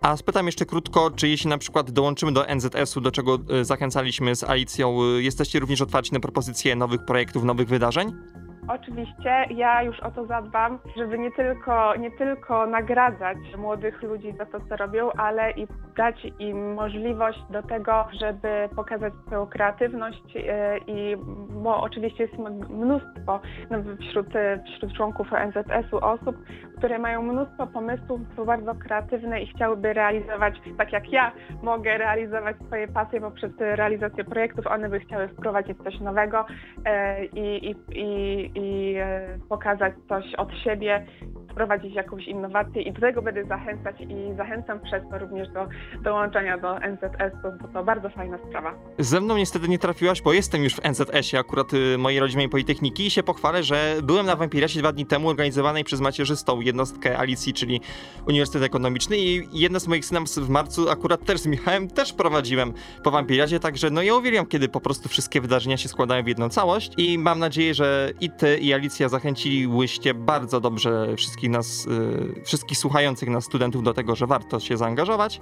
[0.05, 4.35] A spytam jeszcze krótko, czy jeśli na przykład dołączymy do NZS-u, do czego e, zachęcaliśmy
[4.35, 8.13] z Alicją, e, jesteście również otwarci na propozycje nowych projektów, nowych wydarzeń?
[8.67, 14.45] Oczywiście ja już o to zadbam, żeby nie tylko, nie tylko nagradzać młodych ludzi za
[14.45, 20.77] to, co robią, ale i dać im możliwość do tego, żeby pokazać swoją kreatywność e,
[20.77, 21.17] i
[21.49, 22.37] bo oczywiście jest
[22.69, 23.39] mnóstwo
[23.69, 23.77] no,
[24.09, 26.35] wśród, e, wśród członków NZS-u osób,
[26.77, 31.31] które mają mnóstwo pomysłów, są bardzo kreatywne i chciałyby realizować, tak jak ja
[31.63, 36.45] mogę realizować swoje pasje poprzez realizację projektów, one by chciały wprowadzić coś nowego
[36.85, 41.05] e, i, i, i, i e, pokazać coś od siebie,
[41.55, 45.67] wprowadzić jakąś innowację i do tego będę zachęcać i zachęcam przez to również do
[46.03, 48.73] dołączenia do NZS-u, bo to bardzo fajna sprawa.
[48.99, 53.05] Ze mną niestety nie trafiłaś, bo jestem już w NZS-ie, akurat y, mojej rodzimej Politechniki
[53.05, 57.53] i się pochwalę, że byłem na Wampiriacie dwa dni temu organizowanej przez macierzystą jednostkę Alicji,
[57.53, 57.81] czyli
[58.27, 62.73] Uniwersytet Ekonomiczny i jedno z moich synapsów w marcu akurat też z Michałem też prowadziłem
[63.03, 66.49] po Wampiriadzie, także no ja uwielbiam, kiedy po prostu wszystkie wydarzenia się składają w jedną
[66.49, 72.43] całość i mam nadzieję, że i ty i Alicja zachęciliłyście bardzo dobrze wszystkich nas, y,
[72.43, 75.41] wszystkich słuchających nas studentów do tego, że warto się zaangażować.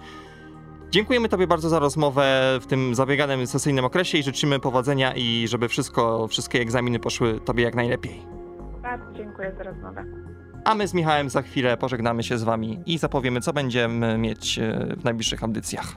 [0.91, 5.67] Dziękujemy Tobie bardzo za rozmowę w tym zabieganym sesyjnym okresie i życzymy powodzenia i żeby
[5.67, 8.21] wszystko, wszystkie egzaminy poszły Tobie jak najlepiej.
[8.81, 10.05] Bardzo dziękuję za rozmowę.
[10.65, 14.59] A my z Michałem za chwilę pożegnamy się z Wami i zapowiemy, co będziemy mieć
[14.59, 15.95] e, w najbliższych audycjach.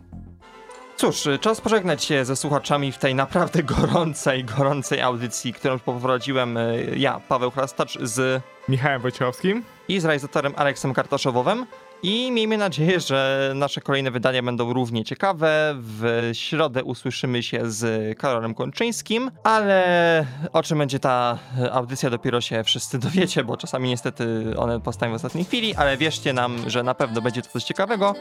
[0.96, 6.76] Cóż, czas pożegnać się ze słuchaczami w tej naprawdę gorącej, gorącej audycji, którą poprowadziłem e,
[6.96, 11.66] ja, Paweł Chrastacz z Michałem Wojciechowskim i z realizatorem Aleksem Kartaszowowem.
[12.08, 15.74] I miejmy nadzieję, że nasze kolejne wydania będą równie ciekawe.
[15.78, 21.38] W środę usłyszymy się z Karolem Kończyńskim, ale o czym będzie ta
[21.72, 26.32] audycja dopiero się wszyscy dowiecie, bo czasami niestety one powstają w ostatniej chwili, ale wierzcie
[26.32, 28.14] nam, że na pewno będzie to coś ciekawego.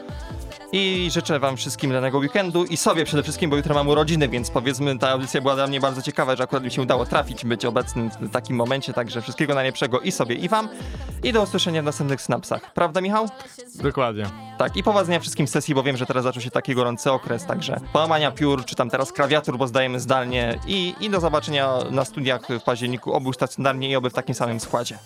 [0.72, 4.50] I życzę wam wszystkim danego weekendu i sobie przede wszystkim, bo jutro mam urodziny, więc
[4.50, 7.64] powiedzmy ta audycja była dla mnie bardzo ciekawa, że akurat mi się udało trafić, być
[7.64, 10.68] obecnym w takim momencie, także wszystkiego najlepszego i sobie i wam.
[11.22, 12.72] I do usłyszenia w następnych snapsach.
[12.74, 13.28] Prawda Michał?
[13.82, 14.26] Dokładnie.
[14.58, 17.80] Tak, i powodzenia wszystkim sesji, bo wiem, że teraz zaczął się taki gorący okres, także
[17.92, 22.42] połamania piór, czy tam teraz klawiatur, bo zdajemy zdalnie i, i do zobaczenia na studiach
[22.60, 24.98] w październiku, obu stacjonarnie i oby w takim samym składzie.